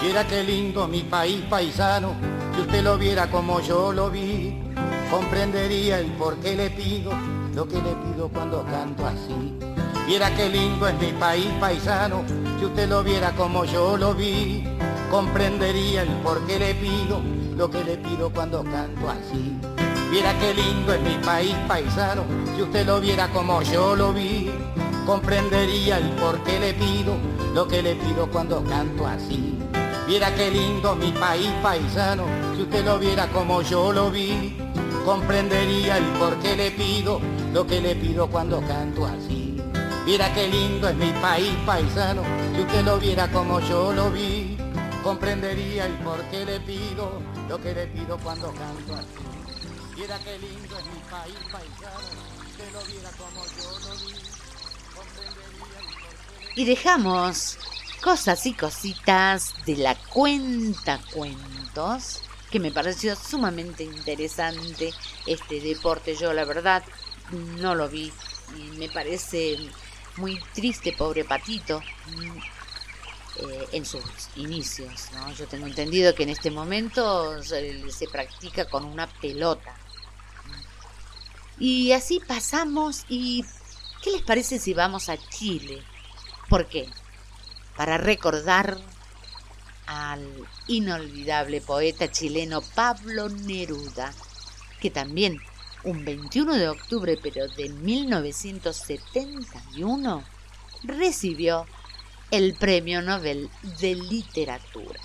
[0.00, 2.14] Viera qué lindo mi país paisano,
[2.54, 4.62] si usted lo viera como yo lo vi,
[5.10, 7.10] comprendería el por qué le pido
[7.52, 9.58] lo que le pido cuando canto así.
[10.06, 12.22] Viera qué lindo es mi país paisano,
[12.60, 14.64] si usted lo viera como yo lo vi,
[15.10, 17.20] comprendería el por qué le pido
[17.56, 19.56] lo que le pido cuando canto así.
[20.10, 22.24] Viera qué lindo es mi país paisano,
[22.54, 24.50] si usted lo viera como yo lo vi,
[25.06, 27.14] comprendería el por qué le pido
[27.54, 29.58] lo que le pido cuando canto así.
[30.06, 32.24] Viera qué lindo mi país paisano,
[32.54, 34.56] si usted lo viera como yo lo vi,
[35.04, 37.20] comprendería el por qué le pido
[37.52, 39.56] lo que le pido cuando canto así.
[40.04, 42.22] Viera qué lindo es mi país paisano,
[42.54, 44.53] si usted lo viera como yo lo vi,
[45.04, 49.94] comprendería el por qué le pido lo que le pido cuando canto así.
[49.94, 52.08] Viera qué lindo es mi país paisano,
[52.48, 54.14] usted lo viera como yo lo vi,
[54.94, 57.58] comprendería el por qué Y dejamos
[58.02, 64.90] cosas y cositas de la cuenta cuentos que me pareció sumamente interesante
[65.26, 66.16] este deporte.
[66.16, 66.82] Yo la verdad
[67.60, 68.10] no lo vi
[68.56, 69.58] y me parece
[70.16, 71.82] muy triste, pobre patito,
[73.36, 74.02] eh, en sus
[74.36, 75.08] inicios.
[75.12, 75.32] ¿no?
[75.32, 79.76] Yo tengo entendido que en este momento se, practica con una pelota.
[81.58, 83.44] Y así pasamos y
[84.02, 85.82] ¿qué les parece si vamos a Chile?
[86.48, 86.88] ¿Por qué?
[87.76, 88.78] Para recordar
[89.86, 90.26] al
[90.68, 94.14] inolvidable poeta chileno Pablo Neruda,
[94.80, 95.40] que también
[95.82, 100.24] un 21 de octubre pero de 1971,
[100.84, 101.66] recibió
[102.30, 103.50] el Premio Nobel
[103.80, 105.00] de Literatura.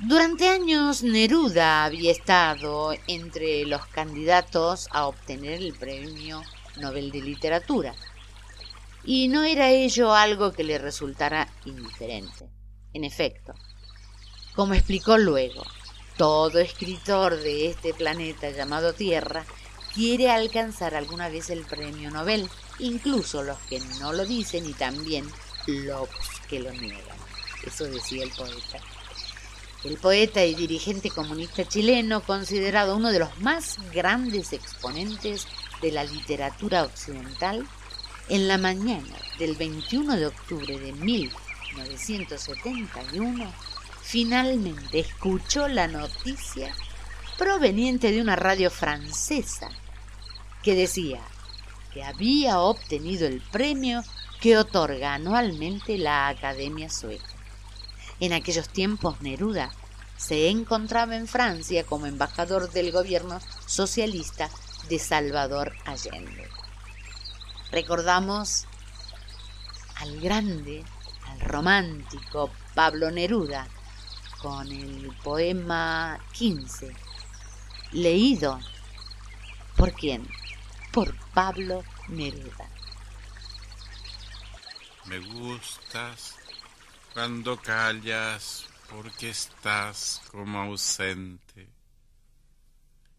[0.00, 6.42] Durante años Neruda había estado entre los candidatos a obtener el Premio
[6.76, 7.94] Nobel de Literatura,
[9.04, 12.48] y no era ello algo que le resultara indiferente.
[12.92, 13.54] En efecto,
[14.54, 15.64] como explicó luego,
[16.16, 19.44] todo escritor de este planeta llamado Tierra
[19.98, 25.28] quiere alcanzar alguna vez el premio Nobel, incluso los que no lo dicen y también
[25.66, 26.08] los
[26.48, 27.18] que lo niegan.
[27.66, 28.78] Eso decía el poeta.
[29.82, 35.48] El poeta y dirigente comunista chileno, considerado uno de los más grandes exponentes
[35.82, 37.66] de la literatura occidental,
[38.28, 43.52] en la mañana del 21 de octubre de 1971,
[44.00, 46.72] finalmente escuchó la noticia
[47.36, 49.68] proveniente de una radio francesa
[50.62, 51.20] que decía
[51.92, 54.02] que había obtenido el premio
[54.40, 57.24] que otorga anualmente la Academia Sueca.
[58.20, 59.70] En aquellos tiempos Neruda
[60.16, 64.50] se encontraba en Francia como embajador del gobierno socialista
[64.88, 66.48] de Salvador Allende.
[67.70, 68.66] Recordamos
[69.96, 70.84] al grande,
[71.26, 73.68] al romántico Pablo Neruda
[74.40, 76.92] con el poema 15,
[77.92, 78.58] leído
[79.76, 80.26] por quién?
[80.98, 82.68] Por Pablo Neruda.
[85.06, 86.34] Me gustas
[87.14, 91.68] cuando callas porque estás como ausente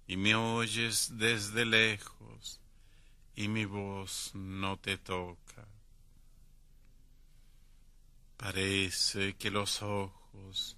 [0.08, 2.60] y me oyes desde lejos
[3.34, 5.66] y mi voz no te toca.
[8.36, 10.76] Parece que los ojos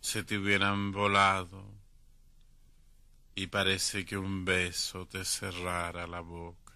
[0.00, 1.75] se te hubieran volado
[3.38, 6.72] y parece que un beso te cerrara la boca.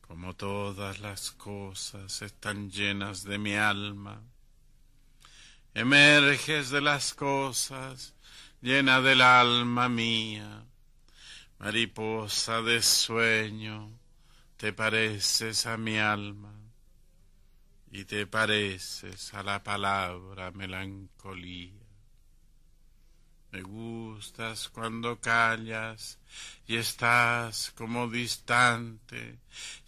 [0.00, 4.20] Como todas las cosas están llenas de mi alma,
[5.72, 8.16] emerges de las cosas
[8.60, 10.64] llena del alma mía,
[11.60, 13.96] mariposa de sueño,
[14.56, 16.52] te pareces a mi alma
[17.92, 21.85] y te pareces a la palabra melancolía.
[23.56, 26.18] Me gustas cuando callas
[26.66, 29.38] y estás como distante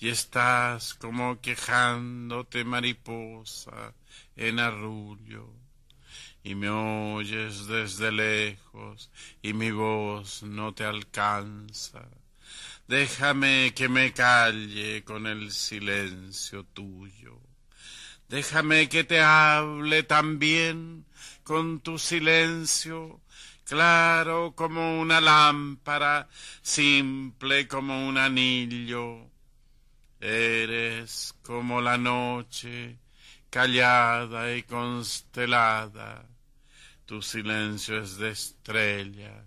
[0.01, 3.93] y estás como quejándote mariposa
[4.37, 5.53] en arrullo
[6.43, 9.11] y me oyes desde lejos
[9.43, 12.09] y mi voz no te alcanza.
[12.87, 17.39] Déjame que me calle con el silencio tuyo.
[18.31, 21.05] Déjame que te hable también
[21.49, 23.23] con tu silencio,
[23.69, 26.27] claro como una lámpara,
[26.63, 29.31] simple como un anillo.
[30.19, 32.99] Eres como la noche,
[33.51, 36.27] callada y constelada.
[37.05, 39.45] Tu silencio es de estrella,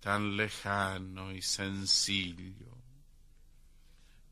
[0.00, 2.76] tan lejano y sencillo.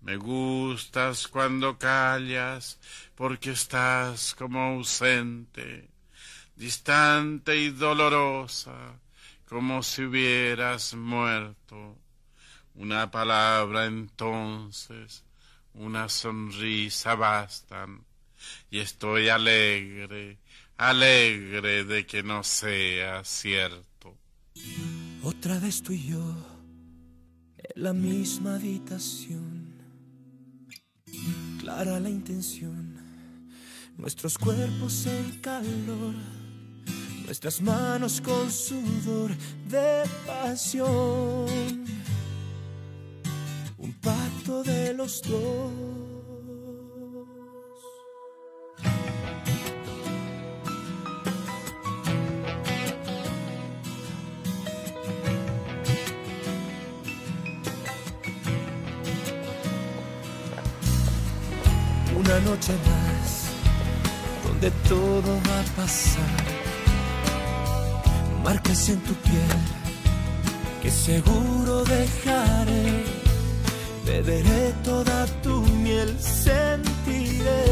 [0.03, 2.79] Me gustas cuando callas,
[3.16, 5.91] porque estás como ausente,
[6.55, 9.01] distante y dolorosa,
[9.49, 11.99] como si hubieras muerto.
[12.75, 15.25] Una palabra entonces,
[15.75, 18.05] una sonrisa bastan,
[18.71, 20.39] y estoy alegre,
[20.77, 24.19] alegre de que no sea cierto.
[25.23, 26.37] Otra vez tú y yo,
[27.57, 29.75] en la misma habitación
[31.61, 32.95] clara la intención,
[33.97, 36.15] nuestros cuerpos en calor,
[37.27, 39.33] nuestras manos con sudor
[39.68, 41.85] de pasión,
[43.79, 45.72] un pacto de los dos.
[62.18, 63.51] una noche más
[64.45, 66.46] donde todo va a pasar.
[68.47, 69.59] Marcas en tu piel
[70.81, 73.05] que seguro dejaré.
[74.05, 77.65] Beberé toda tu miel, sentiré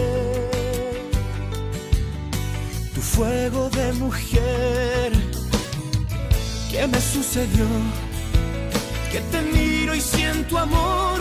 [2.93, 5.12] tu fuego de mujer.
[6.72, 7.66] ¿Qué me sucedió?
[9.12, 11.20] Que te miro y siento amor.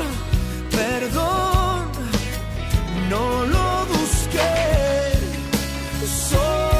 [0.72, 1.92] Perdón
[3.08, 4.56] no lo busqué,
[6.32, 6.73] solo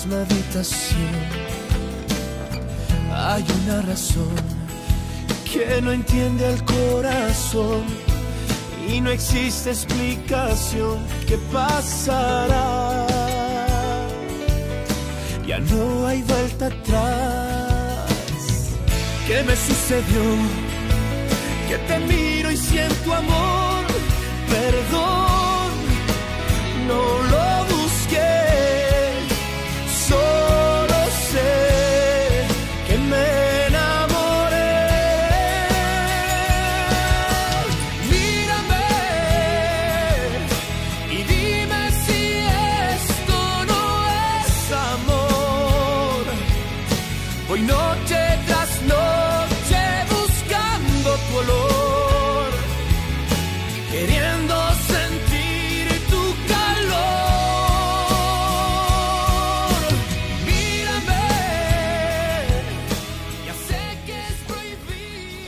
[0.00, 1.12] misma habitación.
[3.12, 4.34] Hay una razón
[5.52, 7.82] que no entiende el corazón
[8.88, 10.98] y no existe explicación.
[11.26, 13.06] ¿Qué pasará?
[15.46, 18.10] Ya no hay vuelta atrás.
[19.26, 20.22] ¿Qué me sucedió?
[21.68, 23.84] Que te miro y siento amor.
[24.48, 25.70] Perdón,
[26.88, 27.29] no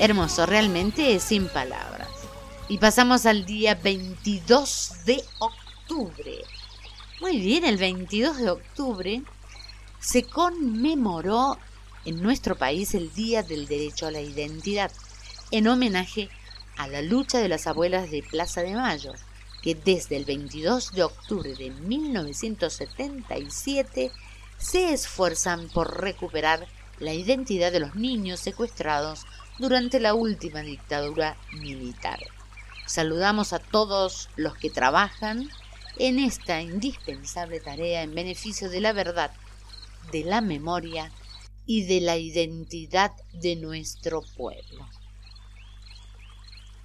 [0.03, 2.09] Hermoso, realmente sin palabras.
[2.67, 6.43] Y pasamos al día 22 de octubre.
[7.21, 9.23] Muy bien, el 22 de octubre
[10.01, 11.57] se conmemoró
[12.05, 14.91] en nuestro país el Día del Derecho a la Identidad,
[15.53, 16.29] en homenaje
[16.77, 19.13] a la lucha de las abuelas de Plaza de Mayo,
[19.63, 24.11] que desde el 22 de octubre de 1977
[24.59, 26.67] se esfuerzan por recuperar
[26.99, 29.27] la identidad de los niños secuestrados
[29.59, 32.19] durante la última dictadura militar.
[32.87, 35.49] Saludamos a todos los que trabajan
[35.99, 39.31] en esta indispensable tarea en beneficio de la verdad,
[40.11, 41.13] de la memoria
[41.67, 44.89] y de la identidad de nuestro pueblo.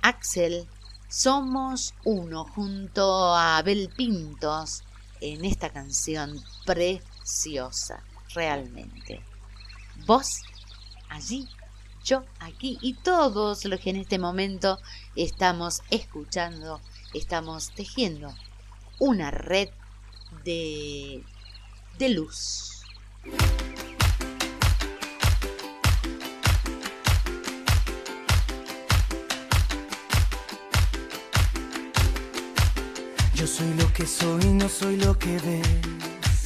[0.02, 0.68] Axel,
[1.10, 4.84] somos uno junto a Abel Pintos
[5.22, 8.04] en esta canción preciosa,
[8.34, 9.24] realmente.
[10.06, 10.42] Vos
[11.10, 11.48] allí,
[12.08, 14.80] yo aquí y todos los que en este momento
[15.18, 16.80] estamos escuchando,
[17.14, 18.34] estamos tejiendo
[18.98, 19.68] una red
[20.46, 21.22] de,
[22.00, 22.82] de luz.
[33.36, 36.44] Yo soy lo que soy, no soy lo que ves.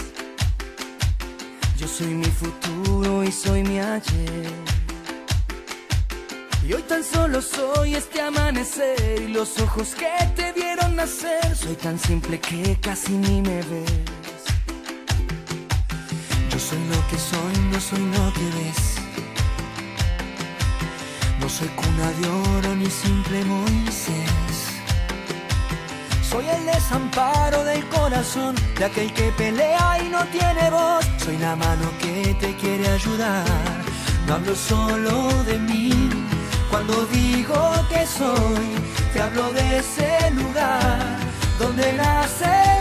[1.78, 4.70] Yo soy mi futuro y soy mi ayer.
[6.72, 10.07] Y hoy tan solo soy este amanecer y los ojos que
[10.38, 11.53] te vieron nacer.
[11.53, 13.91] Soy tan simple que casi ni me ves.
[16.49, 18.82] Yo soy lo que soy, no soy lo que ves.
[21.41, 24.61] No soy cuna de oro ni simple Moisés.
[26.30, 31.05] Soy el desamparo del corazón de aquel que pelea y no tiene voz.
[31.17, 33.43] Soy la mano que te quiere ayudar.
[34.25, 36.11] No hablo solo de mí.
[36.72, 38.76] Cuando digo que soy,
[39.14, 41.18] te hablo de ese lugar
[41.60, 42.80] donde nace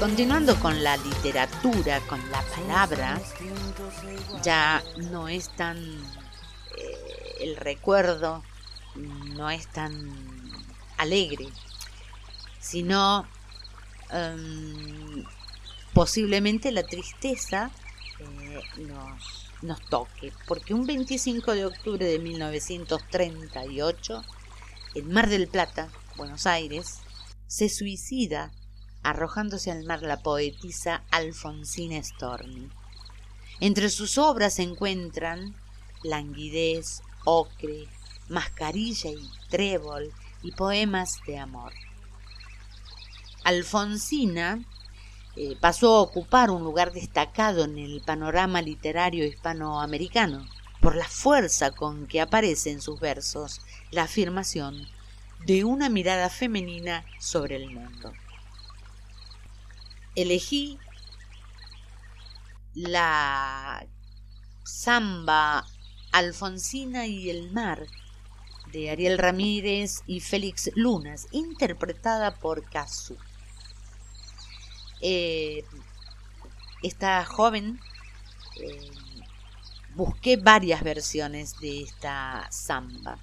[0.00, 3.20] Continuando con la literatura, con la palabra,
[4.42, 8.42] ya no es tan eh, el recuerdo,
[8.94, 10.10] no es tan
[10.96, 11.46] alegre,
[12.58, 13.28] sino
[14.10, 15.24] em,
[15.92, 17.70] posiblemente la tristeza
[18.18, 24.24] eh, nos, nos toque, porque un 25 de octubre de 1938,
[24.94, 26.98] en Mar del Plata, Buenos Aires,
[27.46, 28.50] se suicida
[29.02, 32.68] arrojándose al mar la poetisa Alfonsina Storni.
[33.60, 35.54] Entre sus obras se encuentran
[36.02, 37.86] Languidez, Ocre,
[38.28, 40.12] Mascarilla y Trébol
[40.42, 41.72] y poemas de amor.
[43.44, 44.64] Alfonsina
[45.36, 50.46] eh, pasó a ocupar un lugar destacado en el panorama literario hispanoamericano
[50.80, 53.60] por la fuerza con que aparece en sus versos
[53.90, 54.86] la afirmación
[55.46, 58.12] de una mirada femenina sobre el mundo.
[60.14, 60.78] Elegí
[62.74, 63.86] la
[64.64, 65.66] samba
[66.12, 67.86] Alfonsina y el mar
[68.72, 73.16] de Ariel Ramírez y Félix Lunas, interpretada por Casu.
[75.00, 75.64] Eh,
[76.82, 77.80] esta joven,
[78.60, 78.90] eh,
[79.94, 83.18] busqué varias versiones de esta samba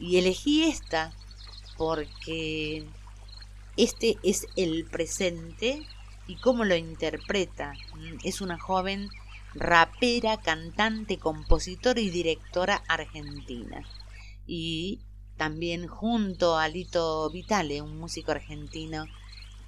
[0.00, 1.12] y elegí esta
[1.76, 2.84] porque
[3.76, 5.86] este es el presente
[6.26, 7.74] y cómo lo interpreta.
[8.24, 9.08] Es una joven
[9.54, 13.82] rapera, cantante, compositora y directora argentina.
[14.46, 15.00] Y
[15.36, 19.06] también junto a Lito Vitale, un músico argentino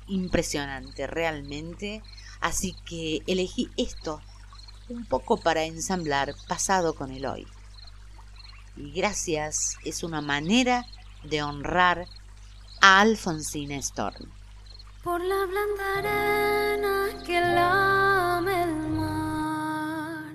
[0.06, 2.02] impresionante realmente.
[2.40, 4.20] Así que elegí esto
[4.88, 7.46] un poco para ensamblar pasado con el hoy.
[8.76, 10.84] Y gracias es una manera
[11.24, 12.06] de honrar
[12.80, 14.30] a Alfonsina Storm.
[15.04, 20.32] Por la blanda arena que lame el mar,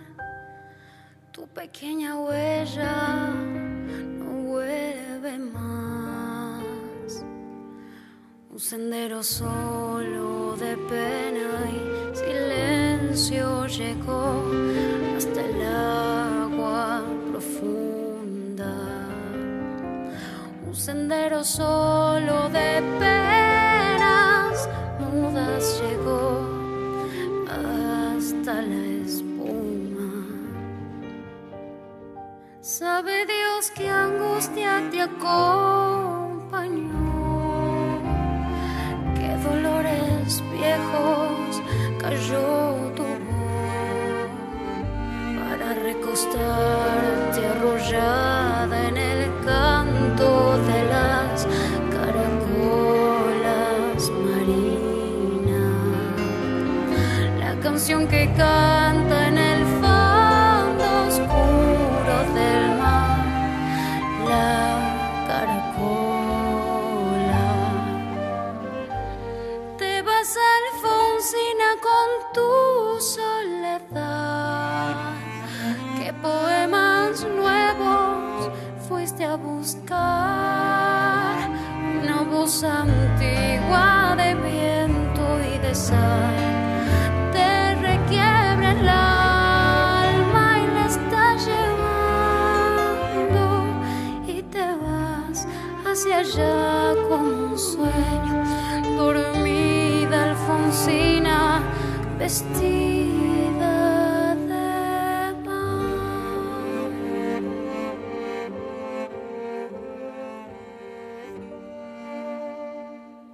[1.32, 3.30] tu pequeña huella
[4.20, 7.24] no vuelve más.
[8.52, 14.44] Un sendero solo de pena y silencio llegó
[20.78, 24.70] sendero solo de penas.
[25.00, 26.42] Mudas llegó
[27.50, 30.12] hasta la espuma.
[32.62, 36.18] Sabe Dios que angustia te acompañó.
[39.50, 41.62] Dolores viejos
[42.02, 44.30] cayó tu voz
[45.40, 48.47] para recostarte arrollada
[57.78, 63.24] canción que canta en el fondo oscuro del mar.
[64.28, 65.86] La caracola.
[69.78, 72.52] Te vas Alfonsina con tu
[73.00, 74.96] soledad.
[76.00, 78.50] ¿Qué poemas nuevos
[78.88, 81.38] fuiste a buscar?
[82.02, 82.64] Una voz
[102.28, 103.76] vestida
[104.36, 104.68] de
[105.46, 105.92] mar.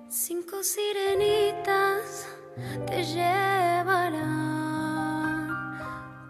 [0.09, 2.27] Cinco sirenitas
[2.85, 4.27] te llevarán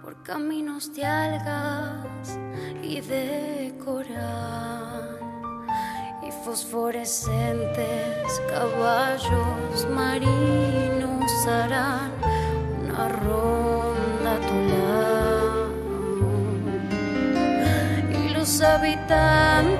[0.01, 2.39] por caminos de algas
[2.81, 5.19] y de coral
[6.25, 12.12] y fosforescentes caballos marinos harán
[13.03, 15.69] una ronda a tu lado.
[18.11, 19.72] Y los habitantes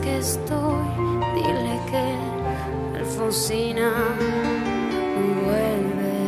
[0.00, 0.84] que estoy.
[1.34, 3.90] Dile que Alfonsina
[5.44, 6.18] vuelve.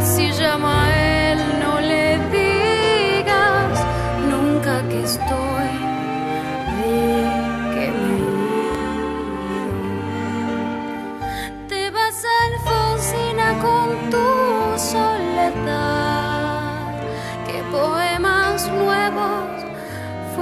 [0.00, 0.97] Si llama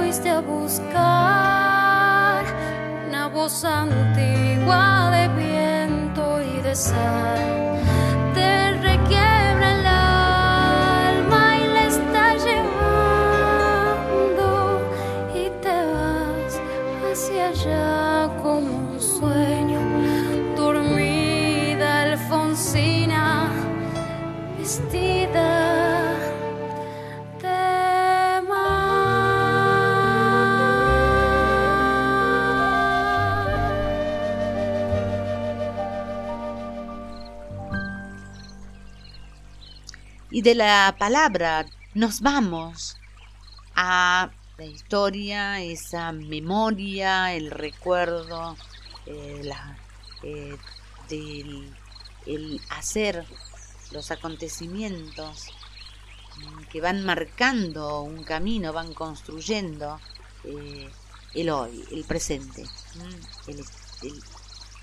[0.07, 0.85] fuiste a buscar?
[3.09, 7.86] Una voz antigua de viento y de sal
[40.29, 42.99] Y de la palabra nos vamos
[43.75, 48.59] a la historia, esa memoria, el recuerdo,
[49.05, 49.41] eh,
[50.23, 50.61] eh,
[52.25, 53.25] el hacer
[53.91, 55.55] los acontecimientos
[56.35, 60.03] mm, que van marcando un camino, van construyendo
[60.43, 60.97] eh,
[61.33, 62.63] el hoy, el presente,
[62.93, 63.65] mm, el-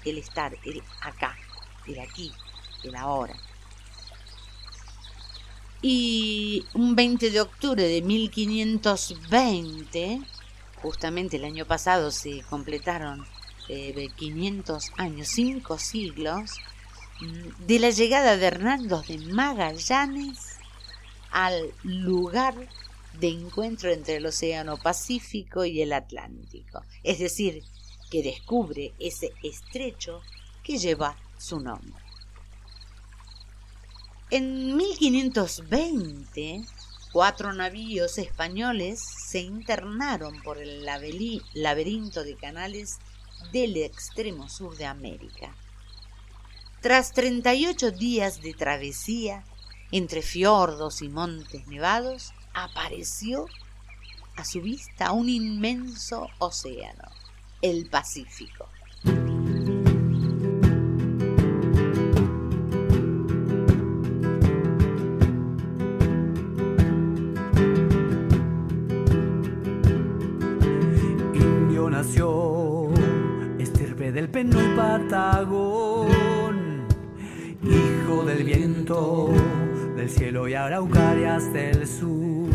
[0.04, 1.42] el estar, el acá,
[1.84, 2.40] el aquí,
[2.82, 3.42] el ahora.
[5.86, 10.22] Y un 20 de octubre de 1520,
[10.80, 13.26] justamente el año pasado se completaron
[13.68, 16.52] eh, 500 años, 5 siglos,
[17.20, 20.56] mm, de la llegada de Hernando de Magallanes
[21.30, 22.54] al lugar
[23.20, 26.82] de encuentro entre el Océano Pacífico y el Atlántico.
[27.02, 27.62] Es decir,
[28.10, 30.22] que descubre ese estrecho
[30.62, 32.03] que lleva su nombre.
[34.30, 36.64] En 1520,
[37.12, 42.98] cuatro navíos españoles se internaron por el laberinto de canales
[43.52, 45.54] del extremo sur de América.
[46.80, 49.44] Tras 38 días de travesía
[49.92, 53.46] entre fiordos y montes nevados, apareció
[54.36, 57.10] a su vista un inmenso océano,
[57.60, 58.68] el Pacífico.
[74.34, 76.56] Estirpe del peno y patagón,
[77.62, 79.30] hijo del viento,
[79.96, 82.50] del cielo y araucarias del sur.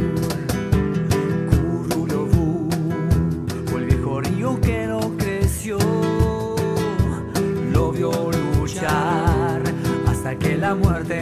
[1.50, 2.70] Curulobú,
[3.68, 5.78] fue el viejo río que lo creció,
[7.72, 9.62] lo vio luchar
[10.08, 11.20] hasta que la muerte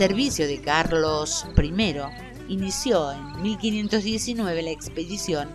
[0.00, 1.94] servicio de Carlos I,
[2.48, 5.50] inició en 1519 la expedición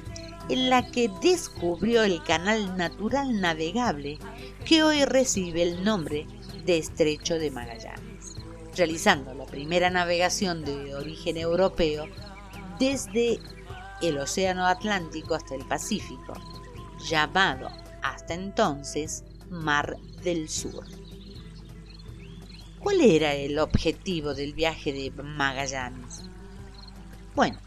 [0.49, 4.19] en la que descubrió el canal natural navegable
[4.63, 6.27] que hoy recibe el nombre
[6.63, 8.35] de Estrecho de Magallanes,
[8.75, 12.05] realizando la primera navegación de origen europeo
[12.77, 13.39] desde
[14.03, 16.33] el Océano Atlántico hasta el Pacífico,
[17.09, 17.67] llamado
[18.03, 20.85] hasta entonces Mar del Sur.
[22.85, 26.21] ¿Cuál era el objetivo del viaje de Magallanes?
[27.33, 27.57] Bueno,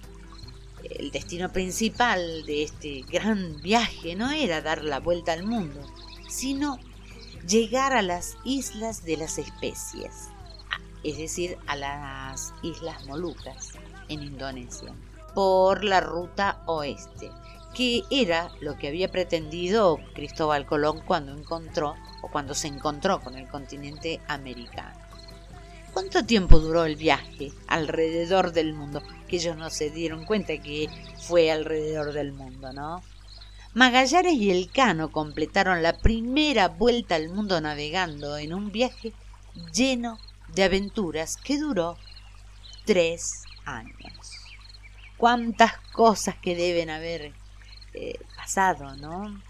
[0.84, 5.80] el destino principal de este gran viaje no era dar la vuelta al mundo,
[6.28, 6.78] sino
[7.48, 10.28] llegar a las islas de las especies,
[11.02, 13.72] es decir, a las islas Molucas
[14.08, 14.94] en Indonesia,
[15.34, 17.32] por la ruta oeste,
[17.74, 23.34] que era lo que había pretendido Cristóbal Colón cuando encontró o cuando se encontró con
[23.34, 25.07] el continente americano.
[25.98, 29.02] ¿Cuánto tiempo duró el viaje alrededor del mundo?
[29.26, 30.88] Que ellos no se dieron cuenta que
[31.18, 33.02] fue alrededor del mundo, ¿no?
[33.74, 39.12] Magallanes y Elcano completaron la primera vuelta al mundo navegando en un viaje
[39.74, 40.20] lleno
[40.54, 41.98] de aventuras que duró
[42.84, 44.30] tres años.
[45.16, 47.32] Cuántas cosas que deben haber
[47.94, 49.42] eh, pasado, ¿no?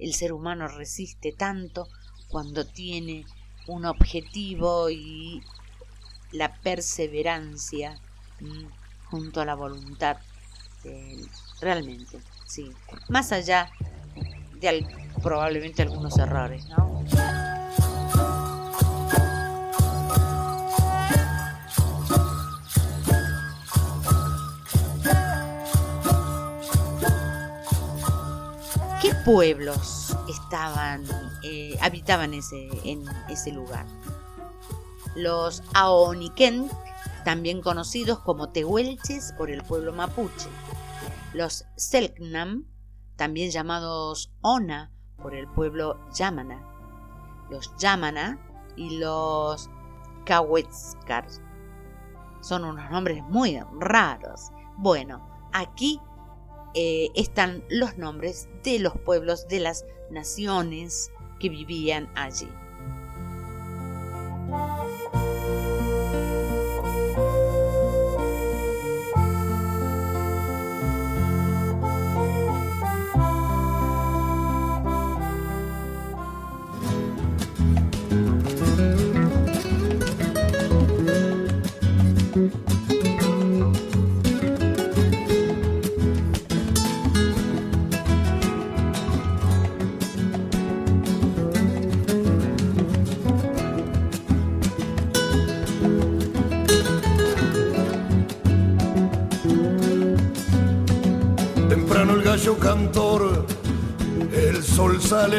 [0.00, 1.86] El ser humano resiste tanto
[2.26, 3.24] cuando tiene
[3.66, 5.42] un objetivo y
[6.32, 7.98] la perseverancia
[9.10, 10.16] junto a la voluntad
[11.60, 12.72] realmente sí
[13.08, 13.70] más allá
[14.60, 14.86] de
[15.22, 17.04] probablemente algunos errores ¿no?
[29.02, 31.02] ¿Qué pueblos estaban,
[31.42, 33.84] eh, habitaban ese, en ese lugar?
[35.16, 36.70] Los Aoniken,
[37.24, 40.48] también conocidos como Tehuelches por el pueblo mapuche.
[41.34, 42.66] Los Selknam,
[43.16, 46.62] también llamados Ona por el pueblo Yamana.
[47.50, 48.38] Los Yamana
[48.76, 49.68] y los
[50.26, 51.26] Kawetskar.
[52.40, 54.52] Son unos nombres muy raros.
[54.76, 56.00] Bueno, aquí
[56.74, 62.48] eh, están los nombres de los pueblos de las naciones que vivían allí.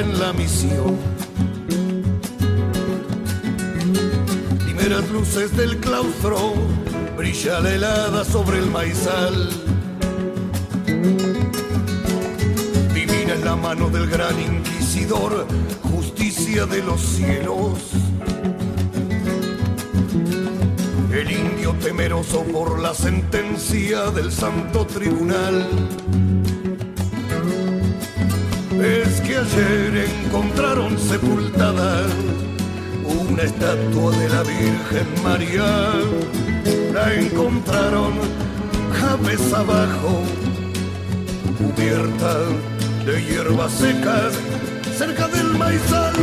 [0.06, 0.98] La misión.
[4.66, 6.54] Primeras luces del claustro,
[7.18, 9.50] brilla la helada sobre el maizal.
[12.94, 15.48] Divina en la mano del gran inquisidor,
[15.84, 17.80] justicia de los cielos.
[21.12, 25.68] El indio temeroso por la sentencia del santo tribunal
[28.84, 32.06] es que ayer encontraron sepultada
[33.06, 35.66] una estatua de la Virgen María.
[36.94, 38.14] La encontraron
[39.00, 40.24] cabeza abajo,
[41.58, 42.40] cubierta
[43.06, 44.34] de hierbas secas,
[44.98, 46.14] cerca del maizal.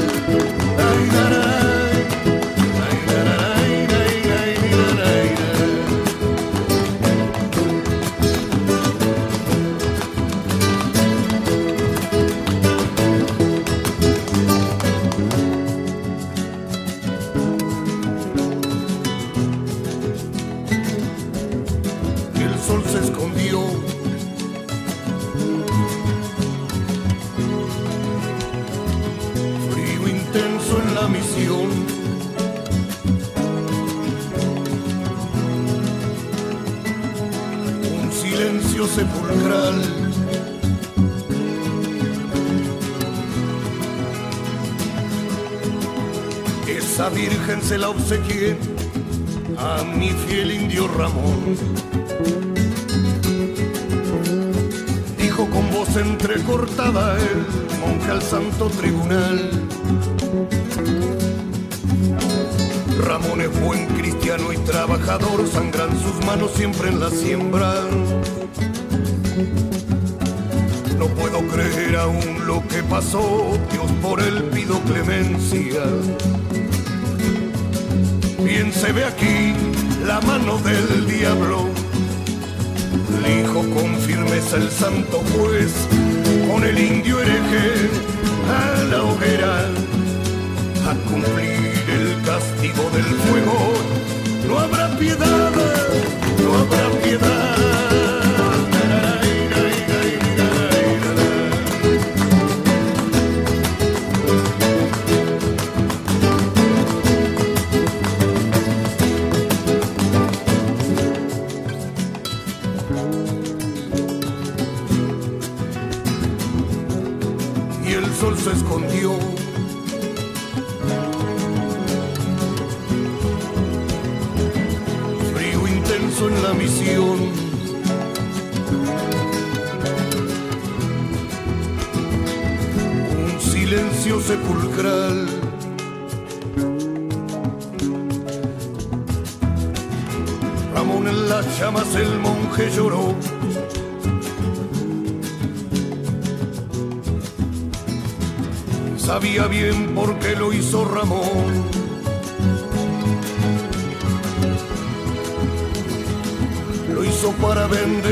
[47.71, 48.57] Se la obsequié
[49.57, 51.57] a mi fiel indio Ramón.
[55.17, 59.51] Dijo con voz entrecortada el monje al santo tribunal.
[63.05, 67.73] Ramón es buen cristiano y trabajador, sangran sus manos siempre en la siembra.
[70.99, 75.85] No puedo creer aún lo que pasó, Dios por él pido clemencia.
[78.51, 79.55] Bien se ve aquí
[80.05, 81.69] la mano del diablo,
[83.17, 85.73] el hijo con firmeza el santo juez,
[86.51, 87.89] con el indio hereje
[88.51, 89.55] a la hoguera,
[90.85, 93.73] a cumplir el castigo del fuego.
[94.49, 95.53] No habrá piedad,
[96.43, 97.70] no habrá piedad.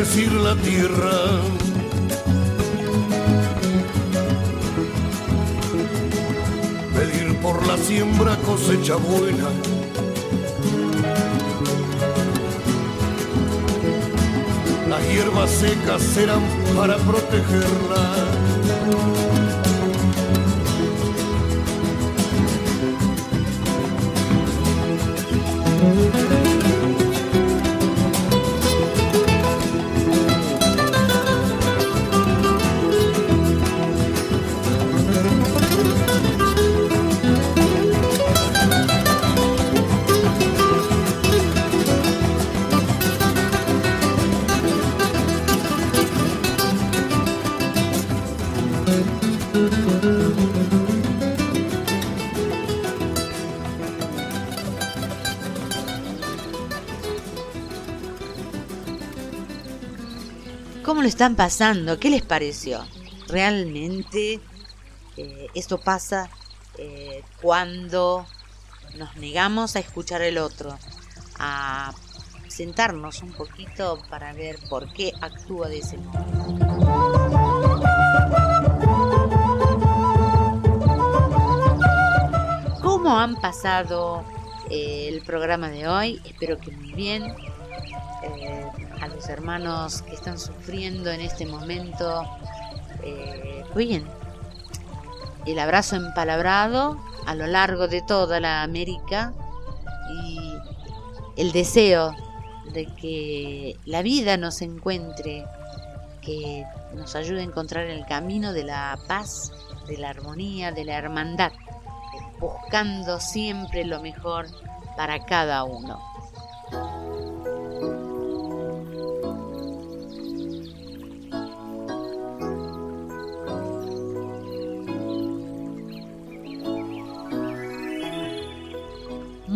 [0.08, 1.40] Bendecir la tierra.
[6.94, 9.48] Pedir por la siembra cosecha buena.
[14.88, 16.42] Las hierbas secas serán
[16.74, 19.27] para protegerla.
[61.08, 61.98] Están pasando?
[61.98, 62.84] ¿Qué les pareció?
[63.28, 64.40] Realmente
[65.16, 66.28] eh, esto pasa
[66.76, 68.26] eh, cuando
[68.96, 70.78] nos negamos a escuchar el otro,
[71.38, 71.92] a
[72.48, 76.24] sentarnos un poquito para ver por qué actúa de ese modo.
[82.82, 84.24] ¿Cómo han pasado
[84.68, 86.20] eh, el programa de hoy?
[86.24, 87.34] Espero que muy bien
[89.00, 92.24] a los hermanos que están sufriendo en este momento.
[93.02, 94.04] Eh, bien,
[95.46, 99.32] el abrazo empalabrado a lo largo de toda la América
[100.12, 100.56] y
[101.36, 102.14] el deseo
[102.72, 105.44] de que la vida nos encuentre,
[106.20, 106.64] que
[106.94, 109.52] nos ayude a encontrar el camino de la paz,
[109.86, 111.52] de la armonía, de la hermandad,
[112.40, 114.46] buscando siempre lo mejor
[114.96, 116.07] para cada uno.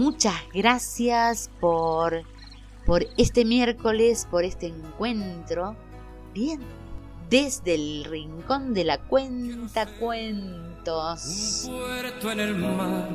[0.02, 2.24] Muchas gracias por,
[3.16, 5.76] este miércoles, por este encuentro.
[6.34, 6.58] Bien,
[7.30, 11.66] desde el rincón de la cuenta cuentos.
[11.68, 13.08] Un puerto en el mar,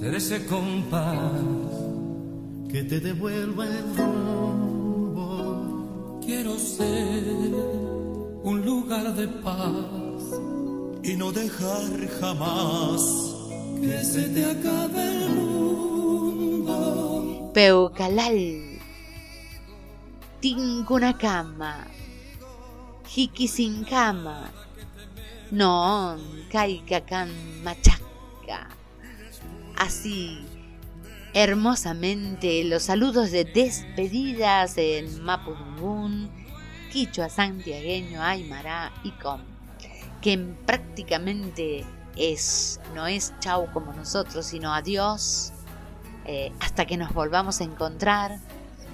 [0.00, 1.40] ser ese compás
[2.68, 5.20] que te devuelva el rumbo.
[6.26, 7.22] Quiero ser
[8.42, 10.40] un lugar de paz
[11.04, 13.30] y no dejar jamás
[13.80, 15.49] que se te acabe el mundo.
[17.52, 18.78] Peucalal,
[20.40, 21.86] Tinkunakama,
[23.06, 24.50] Jikisinkama,
[25.50, 26.16] No,
[26.52, 27.28] Kaikakan
[27.64, 28.68] Machaca.
[29.76, 30.46] Así,
[31.34, 36.30] hermosamente, los saludos de despedidas en Mapudungún,
[36.92, 39.40] Quichua Santiagueño, Aymara y Com,
[40.20, 41.84] que prácticamente
[42.16, 45.52] es, no es chau como nosotros, sino adiós,
[46.32, 48.38] eh, hasta que nos volvamos a encontrar,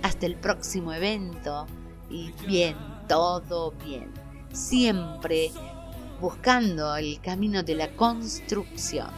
[0.03, 1.67] hasta el próximo evento,
[2.09, 2.75] y bien,
[3.07, 4.11] todo bien,
[4.55, 5.51] siempre
[6.19, 9.11] buscando el camino de la construcción.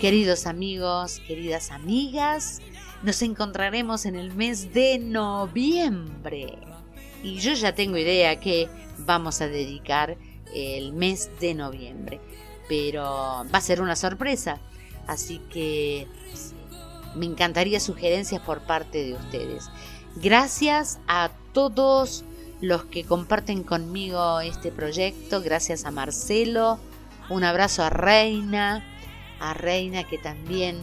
[0.00, 2.60] Queridos amigos, queridas amigas,
[3.02, 6.56] nos encontraremos en el mes de noviembre.
[7.24, 8.68] Y yo ya tengo idea que
[8.98, 10.16] vamos a dedicar
[10.54, 12.20] el mes de noviembre.
[12.68, 14.60] Pero va a ser una sorpresa.
[15.08, 16.06] Así que
[17.16, 19.68] me encantaría sugerencias por parte de ustedes.
[20.14, 22.24] Gracias a todos
[22.60, 25.42] los que comparten conmigo este proyecto.
[25.42, 26.78] Gracias a Marcelo.
[27.30, 28.94] Un abrazo a Reina.
[29.40, 30.82] A Reina que también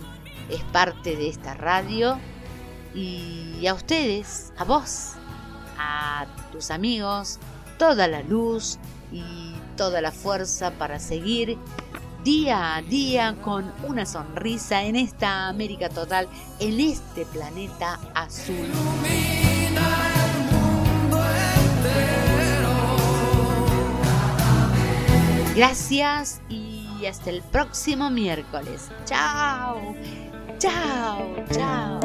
[0.49, 2.17] es parte de esta radio.
[2.93, 5.13] Y a ustedes, a vos,
[5.77, 7.39] a tus amigos,
[7.77, 8.77] toda la luz
[9.11, 11.57] y toda la fuerza para seguir
[12.23, 16.27] día a día con una sonrisa en esta América total,
[16.59, 18.67] en este planeta azul.
[25.55, 26.64] Gracias y
[27.03, 28.89] hasta el próximo miércoles.
[29.05, 29.95] Chao,
[30.57, 31.99] chao, chao.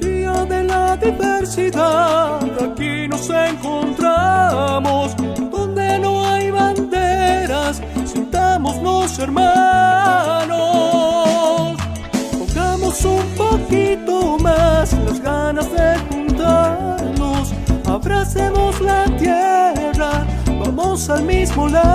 [0.00, 5.16] Día de la diversidad, aquí nos encontramos,
[5.50, 10.58] donde no hay banderas, sintámonos hermanos.
[12.32, 17.52] Pongamos un poquito más las ganas de juntarnos,
[17.86, 20.26] abracemos la tierra
[20.80, 21.90] vamos al mismo lado.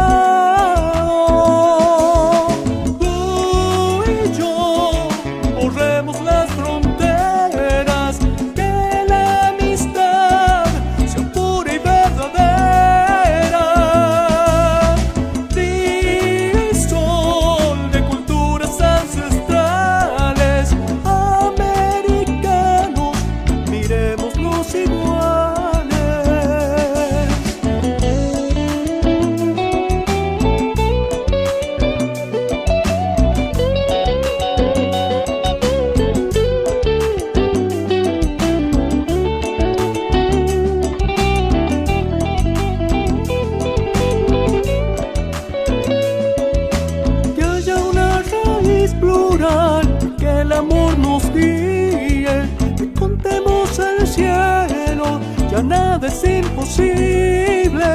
[56.06, 57.86] Es imposible.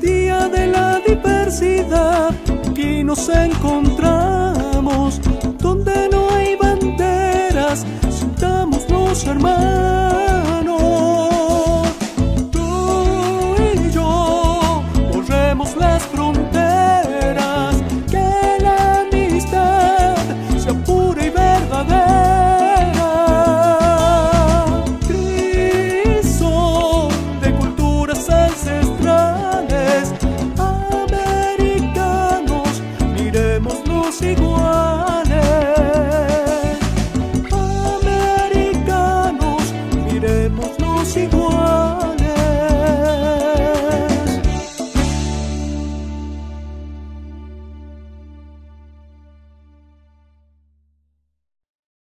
[0.00, 2.30] Día de la diversidad,
[2.68, 5.20] aquí nos encontramos,
[5.58, 9.79] donde no hay banderas, sintamos los hermanos.